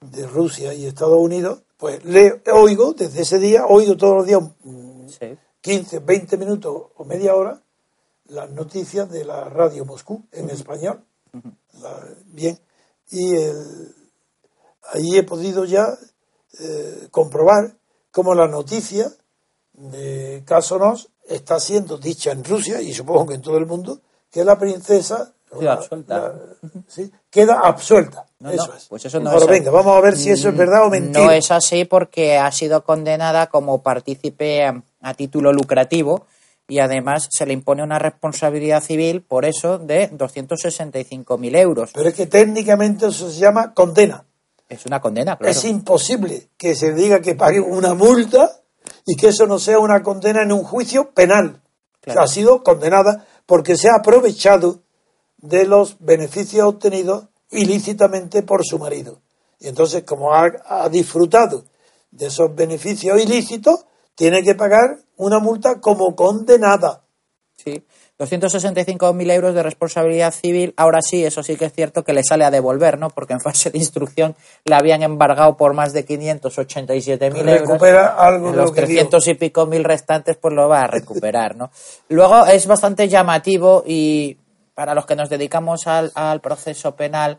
[0.00, 4.40] de Rusia y Estados Unidos, pues le oigo desde ese día, oigo todos los días
[5.18, 5.38] sí.
[5.60, 7.62] 15, 20 minutos o media hora
[8.24, 11.04] las noticias de la radio Moscú en español.
[11.82, 12.58] La, bien,
[13.10, 13.94] y el,
[14.92, 15.86] ahí he podido ya
[16.58, 17.76] eh, comprobar
[18.10, 19.12] cómo la noticia
[19.72, 24.44] de Casonos está siendo dicha en Rusia y supongo que en todo el mundo que
[24.44, 26.34] la princesa queda absuelta.
[26.88, 27.10] ¿sí?
[27.30, 28.26] queda absuelta.
[28.38, 28.86] No, eso no, es.
[28.88, 31.24] Pues eso no Ahora es venga, vamos a ver si eso es verdad o mentira.
[31.24, 36.26] No es así porque ha sido condenada como partícipe a, a título lucrativo
[36.70, 41.90] y además se le impone una responsabilidad civil por eso de 265.000 euros.
[41.92, 44.24] Pero es que técnicamente eso se llama condena.
[44.68, 45.50] Es una condena, claro.
[45.50, 48.60] Es imposible que se diga que pague una multa
[49.04, 51.60] y que eso no sea una condena en un juicio penal.
[52.00, 52.22] Claro.
[52.22, 54.80] Ha sido condenada porque se ha aprovechado
[55.42, 59.20] de los beneficios obtenidos ilícitamente por su marido.
[59.58, 61.64] Y entonces, como ha, ha disfrutado
[62.10, 67.02] de esos beneficios ilícitos, tiene que pagar una multa como condenada.
[67.56, 67.84] Sí.
[68.20, 72.44] 265.000 euros de responsabilidad civil, ahora sí, eso sí que es cierto que le sale
[72.44, 73.08] a devolver, ¿no?
[73.08, 74.36] Porque en fase de instrucción
[74.66, 77.60] le habían embargado por más de 587.000 euros.
[77.60, 80.86] Recupera algo de Los lo que 300 y pico mil restantes, pues lo va a
[80.86, 81.70] recuperar, ¿no?
[82.10, 84.36] Luego es bastante llamativo y
[84.80, 87.36] para los que nos dedicamos al, proceso penal,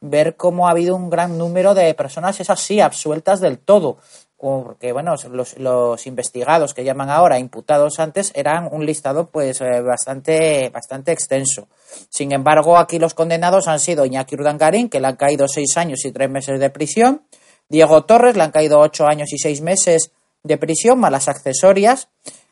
[0.00, 3.96] ver cómo ha habido un gran número de personas, esas sí, absueltas del todo.
[4.36, 9.80] Porque bueno los, los, investigados que llaman ahora imputados antes eran un listado pues eh,
[9.80, 11.66] bastante bastante extenso.
[12.10, 16.04] Sin embargo aquí los condenados han sido Iñaki Urdangarín que le han caído seis años
[16.04, 17.22] y tres meses de prisión
[17.68, 20.12] Diego Torres le han caído ocho años y seis meses
[20.44, 22.06] de prisión malas accesorias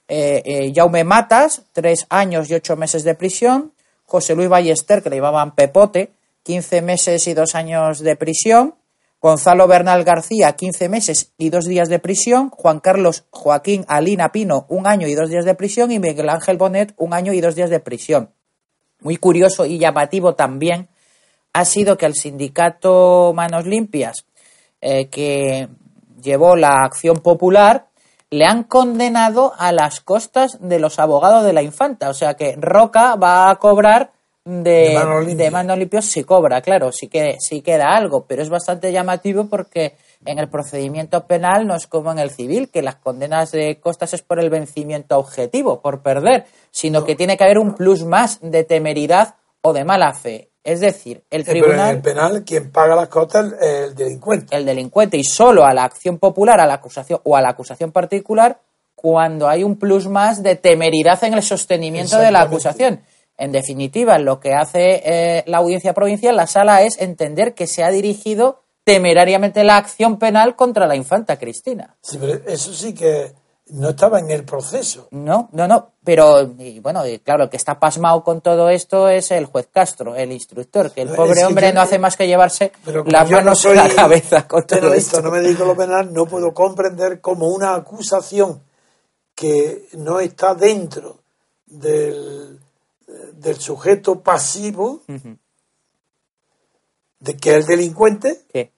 [0.09, 3.73] eh, eh, Jaume Matas tres años y ocho meses de prisión
[4.13, 8.75] José Luis Ballester que le llamaban Pepote 15 meses y dos años de prisión
[9.23, 12.51] Gonzalo Bernal García, 15 meses y dos días de prisión.
[12.51, 15.93] Juan Carlos Joaquín Alina Pino, un año y dos días de prisión.
[15.93, 18.31] Y Miguel Ángel Bonet, un año y dos días de prisión.
[19.01, 20.89] Muy curioso y llamativo también
[21.53, 24.27] ha sido que el sindicato Manos Limpias,
[24.81, 25.69] eh, que
[26.21, 27.91] llevó la acción popular,
[28.33, 32.09] le han condenado a las costas de los abogados de la infanta.
[32.09, 34.11] O sea que Roca va a cobrar
[34.45, 34.99] de,
[35.37, 39.47] De mano limpia sí cobra, claro, sí que sí queda algo, pero es bastante llamativo
[39.47, 43.79] porque en el procedimiento penal no es como en el civil, que las condenas de
[43.79, 48.05] costas es por el vencimiento objetivo, por perder, sino que tiene que haber un plus
[48.05, 50.52] más de temeridad o de mala fe.
[50.65, 53.95] Es decir, el Sí, pero en tribunal, el penal, quien paga las costas es el
[53.95, 54.57] delincuente.
[54.57, 57.91] el delincuente, y solo a la acción popular, a la acusación o a la acusación
[57.91, 58.61] particular,
[58.95, 63.01] cuando hay un plus más de temeridad en el sostenimiento de la acusación.
[63.37, 67.83] En definitiva, lo que hace eh, la audiencia provincial, la sala, es entender que se
[67.83, 71.97] ha dirigido temerariamente la acción penal contra la infanta Cristina.
[72.03, 73.33] Sí, pero eso sí que
[73.73, 75.09] no estaba en el proceso.
[75.11, 75.93] No, no, no.
[76.05, 79.69] Pero, y bueno, y claro, el que está pasmado con todo esto es el juez
[79.73, 82.73] Castro, el instructor, que el Es pobre que hombre yo- no hace más que llevarse
[83.07, 85.23] las no manos soy a la cabeza con todo penalista, esto.
[85.23, 88.63] no me dedico a lo penal, no puedo comprender como una acusación
[89.35, 91.21] que no está dentro
[91.67, 92.59] del,
[93.35, 95.03] del sujeto pasivo,
[97.21, 98.73] de que es el delincuente, ¿Qué?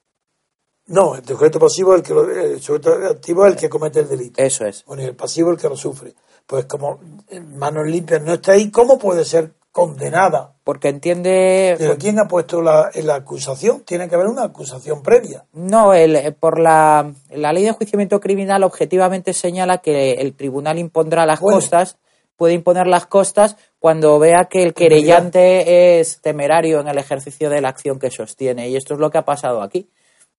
[0.87, 3.99] No, el sujeto pasivo es el que lo- el sujeto activo es el que comete
[4.01, 4.41] el delito.
[4.41, 4.83] Eso es.
[4.85, 6.13] Bueno, y el pasivo es el que lo sufre.
[6.45, 10.53] Pues como eh, manos limpias no está ahí, ¿cómo puede ser condenada.
[10.63, 11.75] Porque entiende...
[11.77, 13.81] ¿Pero quién ha puesto la, la acusación?
[13.81, 15.43] Tiene que haber una acusación previa.
[15.53, 20.79] No, el, eh, por la, la ley de enjuiciamiento criminal objetivamente señala que el tribunal
[20.79, 21.57] impondrá las Bueno.
[21.57, 21.97] costas,
[22.37, 27.59] puede imponer las costas cuando vea que el querellante es temerario en el ejercicio de
[27.61, 28.69] la acción que sostiene.
[28.69, 29.89] Y esto es lo que ha pasado aquí.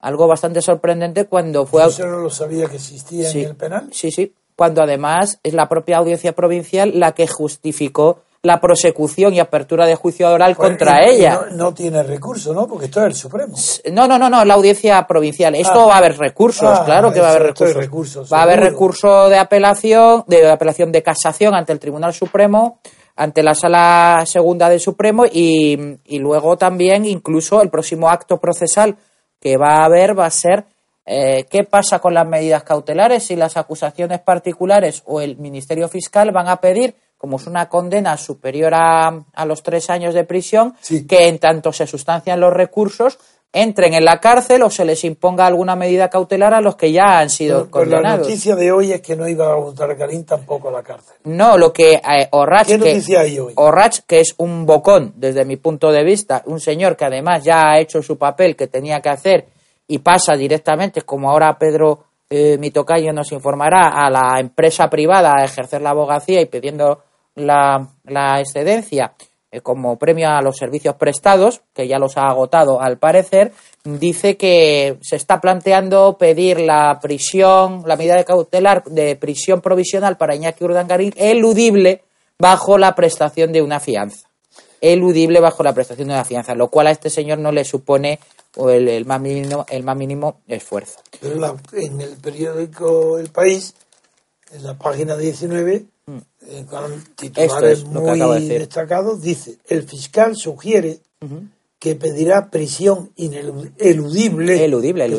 [0.00, 1.82] Algo bastante sorprendente cuando fue...
[1.82, 3.42] Yo eso no lo sabía que existía Sí.
[3.42, 3.88] en el penal.
[3.92, 4.32] Sí, sí.
[4.54, 9.96] Cuando además es la propia audiencia provincial la que justificó la prosecución y apertura de
[9.96, 11.40] juicio oral Pues, contra y- y ella.
[11.50, 12.68] No, no tiene recurso, ¿no?
[12.68, 13.56] Porque esto es el Supremo.
[13.92, 15.54] No, no, no, no, la audiencia provincial.
[15.56, 15.86] Esto Ah.
[15.86, 18.14] va a haber recursos, Ah, claro que va a haber esto- esto recursos.
[18.22, 22.78] recursos, va a haber recurso de apelación, de apelación de casación ante el Tribunal Supremo,
[23.16, 28.96] ante la Sala Segunda del Supremo y, y luego también incluso el próximo acto procesal
[29.40, 30.64] que va a haber va a ser
[31.04, 36.32] eh, qué pasa con las medidas cautelares si las acusaciones particulares o el Ministerio Fiscal
[36.32, 40.74] van a pedir como es una condena superior a, a los tres años de prisión,
[40.80, 41.06] Sí.
[41.06, 43.18] que en tanto se sustancian los recursos,
[43.56, 47.18] entren en la cárcel o se les imponga alguna medida cautelar a los que ya
[47.18, 48.26] han sido Pues la condenados.
[48.26, 51.16] noticia de hoy es que no iba a votar Garín tampoco a la cárcel.
[51.24, 53.52] No, lo que eh, Orrach, ¿Qué que, noticia hay hoy?
[53.56, 57.70] Orrach, que es un bocón desde mi punto de vista, un señor que además ya
[57.70, 59.46] ha hecho su papel que tenía que hacer
[59.88, 65.34] y pasa directamente, como ahora Pedro eh, mi tocayo nos informará, a la empresa privada
[65.38, 67.04] a ejercer la abogacía y pidiendo
[67.36, 69.12] la, la excedencia
[69.62, 73.52] como premio a los servicios prestados, que ya los ha agotado al parecer,
[73.84, 80.16] dice que se está planteando pedir la prisión, la medida de cautelar de prisión provisional
[80.16, 82.02] para Iñaki Urdangarín eludible
[82.38, 84.28] bajo la prestación de una fianza.
[84.80, 88.18] Eludible bajo la prestación de una fianza, lo cual a este señor no le supone
[88.68, 90.98] el más mínimo, el más mínimo esfuerzo.
[91.20, 93.74] Pero la- en el periódico El País,
[94.52, 95.84] en la página 19,
[96.48, 98.02] eh, con titulares es de muy
[98.58, 101.00] destacados, dice, el fiscal sugiere
[101.78, 104.54] que pedirá prisión inelu- eludible,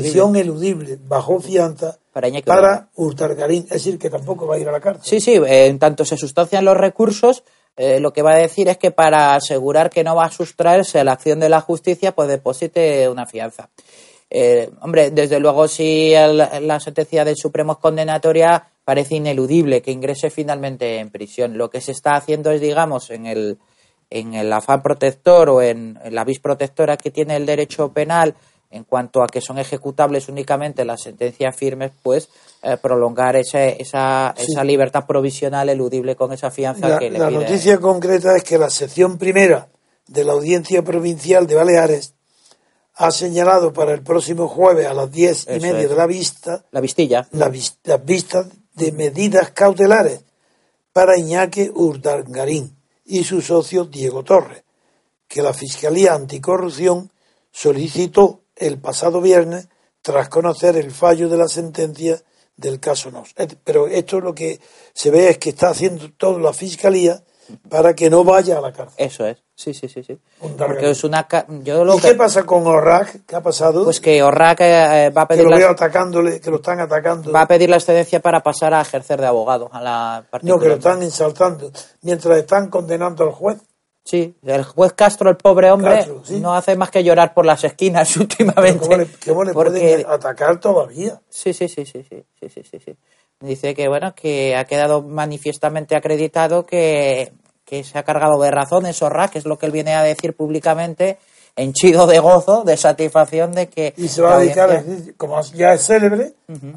[0.04, 2.90] prisión eludible bajo fianza Para para
[3.66, 5.04] es decir, que tampoco va a ir a la cárcel.
[5.06, 7.44] Sí, sí, en tanto se sustancian los recursos,
[7.76, 11.00] eh, lo que va a decir es que para asegurar que no va a sustraerse
[11.00, 13.70] a la acción de la justicia, pues deposite una fianza.
[14.30, 19.92] Eh, hombre, desde luego, si el- la sentencia del Supremo es condenatoria, parece ineludible que
[19.92, 21.58] ingrese finalmente en prisión.
[21.58, 23.58] Lo que se está haciendo es, digamos, en el,
[24.10, 28.34] en el afán protector o en, en la vis protectora que tiene el derecho penal
[28.72, 32.30] en cuanto a que son ejecutables únicamente las sentencias firmes, pues
[32.64, 34.46] eh, prolongar ese, esa, Sí.
[34.54, 37.40] esa libertad provisional eludible con esa fianza La, que le la pide.
[37.40, 39.68] noticia concreta es que la sección primera
[40.08, 42.14] de la Audiencia Provincial de Baleares
[42.96, 45.90] ha señalado para el próximo jueves a las diez y Eso media es.
[45.90, 47.28] de la vista La vistilla.
[47.34, 48.48] la vis- las vistas
[48.78, 50.24] de medidas cautelares
[50.94, 54.64] para Iñaki Urdangarín y su socio Diego Torres,
[55.28, 57.12] que la Fiscalía Anticorrupción
[57.52, 59.68] solicitó el pasado viernes
[60.02, 62.22] tras conocer el fallo de la sentencia
[62.56, 63.34] del caso Nos.
[63.64, 64.60] Pero esto lo que
[64.94, 67.24] se ve es que está haciendo todo la Fiscalía
[67.70, 69.06] para que no vaya a la cárcel.
[69.06, 69.47] Eso es.
[69.58, 70.16] Sí, sí, sí, sí.
[70.40, 73.26] Porque es ¿Y qué pasa con Orrak?
[73.26, 73.86] ¿Qué ha pasado?
[73.86, 75.70] Pues que Orrak eh, eh, va a pedir que lo, la...
[75.72, 77.32] atacándole, que lo están atacando.
[77.32, 80.54] Va a pedir la excedencia para pasar a ejercer de abogado a la partida.
[80.54, 81.72] No, que lo están insultando
[82.04, 83.58] mientras están condenando al juez.
[84.06, 86.06] Sí, el juez Castro, el pobre hombre,
[86.40, 88.80] no hace más que llorar por las esquinas últimamente.
[88.80, 91.20] ¿Cómo le, cómo pueden atacar todavía?
[91.30, 92.96] Sí, sí, sí, sí, sí, sí, sí, sí.
[93.40, 97.34] Dice que bueno que ha quedado manifiestamente acreditado que
[97.68, 100.34] que se ha cargado de razones Orra, que es lo que él viene a decir
[100.36, 101.18] públicamente,
[101.58, 104.84] henchido de gozo, de satisfacción de que Y se va a dedicar,
[105.18, 106.32] como ya es célebre,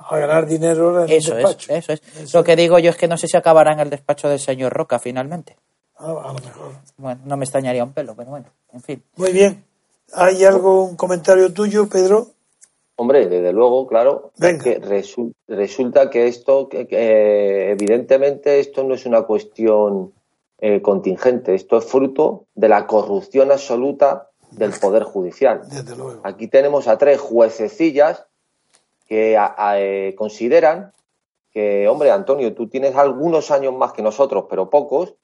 [0.09, 1.72] a ganar dinero en Eso el es, despacho.
[1.72, 2.34] eso es.
[2.34, 4.72] Lo que digo yo es que no sé si acabará en el despacho del señor
[4.72, 5.57] Roca finalmente.
[5.97, 6.72] Ah, a lo mejor.
[6.97, 9.03] Bueno, no me extrañaría un pelo, pero bueno, en fin.
[9.16, 9.62] Muy bien.
[10.14, 12.28] ¿Hay algo, un comentario tuyo, Pedro?
[12.97, 14.64] Hombre, desde luego, claro, Venga.
[14.64, 20.12] que resu- resulta que esto, que, que, evidentemente, esto no es una cuestión
[20.61, 25.63] eh, contingente, esto es fruto de la corrupción absoluta del Poder Judicial.
[25.69, 26.21] Desde luego.
[26.25, 28.27] Aquí tenemos a tres juececillas
[29.07, 30.93] que a- a- eh, consideran
[31.53, 35.15] que, hombre, Antonio, tú tienes algunos años más que nosotros, pero pocos,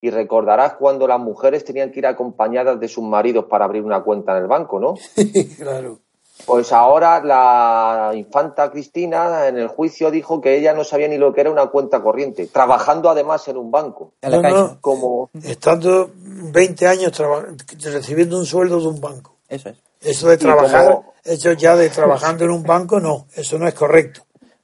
[0.00, 4.02] y recordarás cuando las mujeres tenían que ir acompañadas de sus maridos para abrir una
[4.02, 4.94] cuenta en el banco, ¿no?
[5.58, 5.98] claro.
[6.46, 11.32] Pues ahora la infanta Cristina en el juicio dijo que ella no sabía ni lo
[11.32, 14.12] que era una cuenta corriente, trabajando además en un banco.
[14.20, 14.78] En la No.
[14.80, 17.12] Como Estando 20 años
[17.82, 19.36] recibiendo un sueldo de un banco.
[19.48, 19.76] Eso es.
[20.00, 23.74] Eso de trabajar, como- eso ya de trabajando en un banco, no, eso no es
[23.74, 24.22] correcto.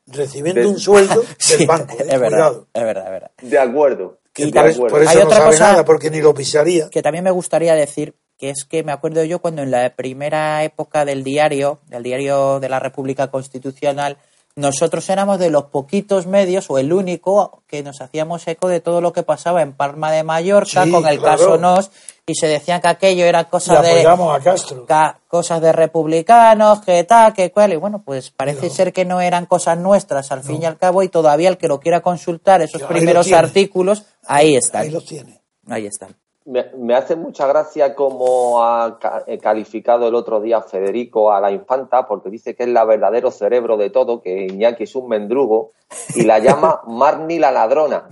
[0.08, 3.30] Recibiendo De- un sueldo del Sí, banco, eh, es verdad, es verdad, es verdad.
[3.40, 4.18] de acuerdo.
[4.32, 6.34] Que Y por, también- por eso hay no otra sabe cosa- nada, porque ni lo
[6.34, 6.88] pisaría.
[6.90, 10.62] que también me gustaría decir que es que me acuerdo yo cuando en la primera
[10.64, 14.16] época del diario, del diario de la República Constitucional,
[14.56, 19.00] nosotros éramos de los poquitos medios o el único que nos hacíamos eco de todo
[19.00, 21.38] lo que pasaba en Palma de Mallorca Sí, con el claro.
[21.38, 21.90] caso Nos
[22.26, 24.84] y se decían que aquello era cosa de a Castro.
[24.84, 29.20] ca- cosas de republicanos, que tal, que cual, y bueno, pues parece ser que no
[29.20, 32.60] eran cosas nuestras al fin y al cabo y todavía el que lo quiera consultar
[32.60, 35.40] esos primeros artículos, ahí están, Ahí los tiene.
[35.68, 36.16] ahí están.
[36.50, 41.40] Me, me hace mucha gracia cómo ha ca- eh, calificado el otro día Federico a
[41.42, 45.08] la infanta, porque dice que es la verdadero cerebro de todo, que Iñaki es un
[45.08, 45.72] mendrugo,
[46.14, 48.08] y la llama Marnie la ladrona.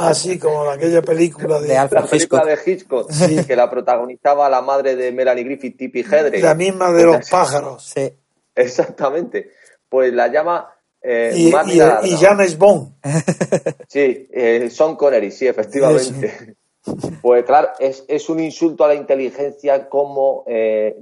[0.00, 3.08] Así como en aquella película de, De Alfred La película Hitchcock.
[3.10, 6.42] de Hitchcock, que la protagonizaba la madre de Melanie Griffith, Tippi Hedren.
[6.42, 7.84] la misma de los pájaros.
[7.84, 8.12] Sí.
[8.56, 9.50] Exactamente.
[9.88, 10.68] Pues la llama
[11.00, 12.08] eh, Y, Marnie y, la ladrona.
[12.08, 12.92] y James Bond.
[13.88, 16.56] Sí, eh, Sean Connery, sí, efectivamente.
[17.22, 20.44] Pues claro, es, es un insulto a la inteligencia como...
[20.46, 20.96] eh,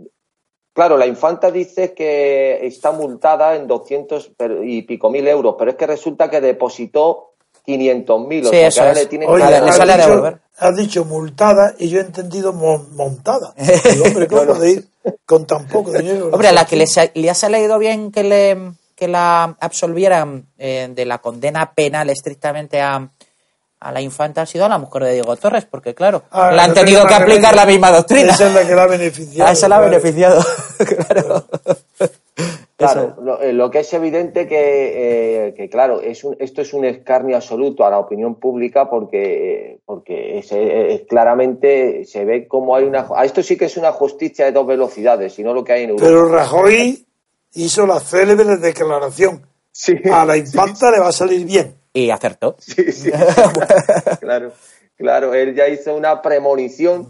[0.73, 5.71] claro, la infanta dice que está multada en 200 pero- y pico mil euros, pero
[5.71, 7.33] es que resulta que depositó
[7.65, 8.99] 500 mil, o Sí, sea eso que ahora es.
[9.05, 10.41] le tienen Oye, le has sale a dicho, devolver.
[10.59, 13.55] has dicho multada y yo he entendido mon- montada.
[13.93, 14.89] Digo, hombre, ¿cómo de ir
[15.25, 16.29] con tan poco dinero?
[16.33, 16.85] Hombre, a la que le,
[17.15, 18.57] le ha salido bien que le
[18.95, 23.11] que la absolvieran eh, de la condena penal estrictamente a,
[23.81, 26.61] a la infanta ha sido a la mujer de Diego Torres, porque claro, Ah, le
[26.61, 28.33] han tenido que aplicar la misma doctrina.
[28.33, 29.49] Esa es la que la ha beneficiado.
[29.49, 29.91] A esa la ha claro.
[29.91, 30.45] beneficiado.
[31.09, 31.45] claro.
[32.77, 36.75] Claro, lo, eh, lo que es evidente que, eh, que claro, es un, esto es
[36.75, 42.47] un escarnio absoluto a la opinión pública porque, eh, porque es, es- claramente se ve
[42.47, 43.09] como hay una...
[43.17, 45.85] a Esto sí que es una justicia de dos velocidades, y no lo que hay
[45.85, 46.07] en Europa.
[46.07, 47.07] Pero Rajoy
[47.55, 49.47] hizo la célebre declaración.
[49.73, 51.75] Sí, A la infanta le va a salir bien.
[51.97, 52.57] Y acertó.
[52.59, 53.11] sí, sí.
[54.21, 54.53] claro,
[54.99, 57.09] claro, él ya hizo una premonición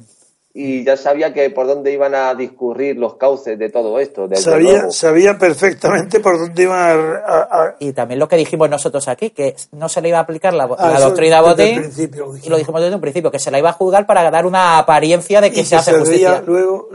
[0.59, 4.27] y ya sabía que por dónde iban a discurrir los cauces de todo esto.
[4.37, 9.07] Sabía, sabía perfectamente por dónde iban a, a- a- Y también lo que dijimos nosotros
[9.09, 11.83] aquí, que no se le iba a aplicar la, Ah, la doctrina Botín,
[12.43, 14.79] y lo dijimos desde un principio, que se la iba a juzgar para dar una
[14.79, 16.43] apariencia de que y se hace saldría justicia.
[16.47, 16.89] luego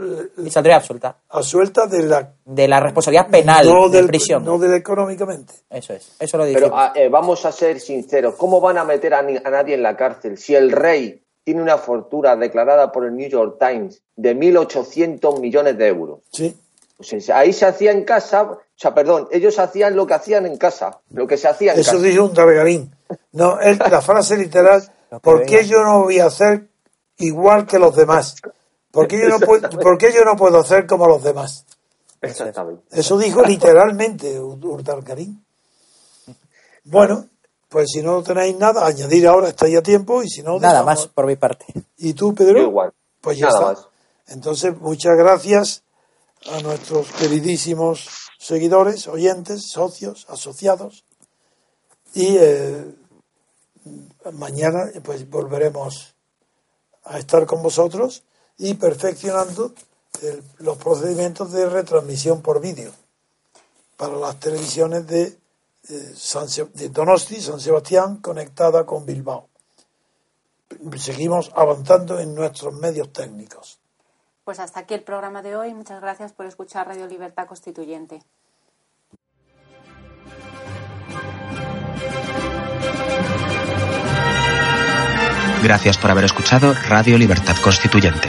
[0.44, 1.18] Y saldría absoluta.
[1.28, 4.44] a suelta de la De la responsabilidad penal no de del, prisión.
[4.44, 5.54] no del económicamente.
[5.70, 6.68] Eso es, eso lo dijimos.
[6.70, 9.74] Pero ah, eh, vamos a ser sinceros, ¿cómo van a meter a, ni- a nadie
[9.74, 14.02] en la cárcel si el rey tiene una fortuna declarada por el New York Times
[14.16, 16.20] de 1.800 millones de euros?
[16.30, 16.56] Sí.
[17.34, 21.00] Ahí se hacía en casa, o sea, perdón, ellos hacían lo que hacían en casa,
[21.10, 22.02] lo que se hacía en Eso casa.
[22.02, 22.94] dijo un Dargarín.
[23.32, 24.82] No, es la frase literal,
[25.22, 26.68] ¿por qué yo no voy a hacer
[27.18, 28.36] igual que los demás?
[28.90, 31.66] ¿Por qué yo no puedo, por qué yo no puedo hacer como los demás?
[32.20, 32.84] Exactamente.
[32.92, 35.44] Eso dijo literalmente Urdargarín.
[36.84, 37.26] Bueno,
[37.72, 40.58] pues si no tenéis nada, añadir ahora estáis a tiempo y si no...
[40.60, 41.64] Nada más por mi parte.
[41.96, 42.58] ¿Y tú, Pedro?
[42.58, 42.92] Yo igual.
[43.20, 43.72] Pues ya Nada está.
[43.82, 43.88] más.
[44.28, 45.82] Entonces, muchas gracias
[46.50, 48.08] a nuestros queridísimos
[48.38, 51.04] seguidores, oyentes, socios, asociados.
[52.14, 52.84] Y eh,
[54.32, 56.14] mañana pues volveremos
[57.04, 58.22] a estar con vosotros
[58.58, 59.72] y perfeccionando
[60.20, 62.92] el- los procedimientos de retransmisión por vídeo
[63.96, 65.36] para las televisiones de,
[65.88, 69.48] eh, San de Donosti, San Sebastián, conectada con Bilbao.
[70.96, 73.78] Seguimos avanzando en nuestros medios técnicos.
[74.44, 75.74] Pues hasta aquí el programa de hoy.
[75.74, 78.22] Muchas gracias por escuchar Radio Libertad Constituyente.
[85.62, 88.28] Gracias por haber escuchado Radio Libertad Constituyente.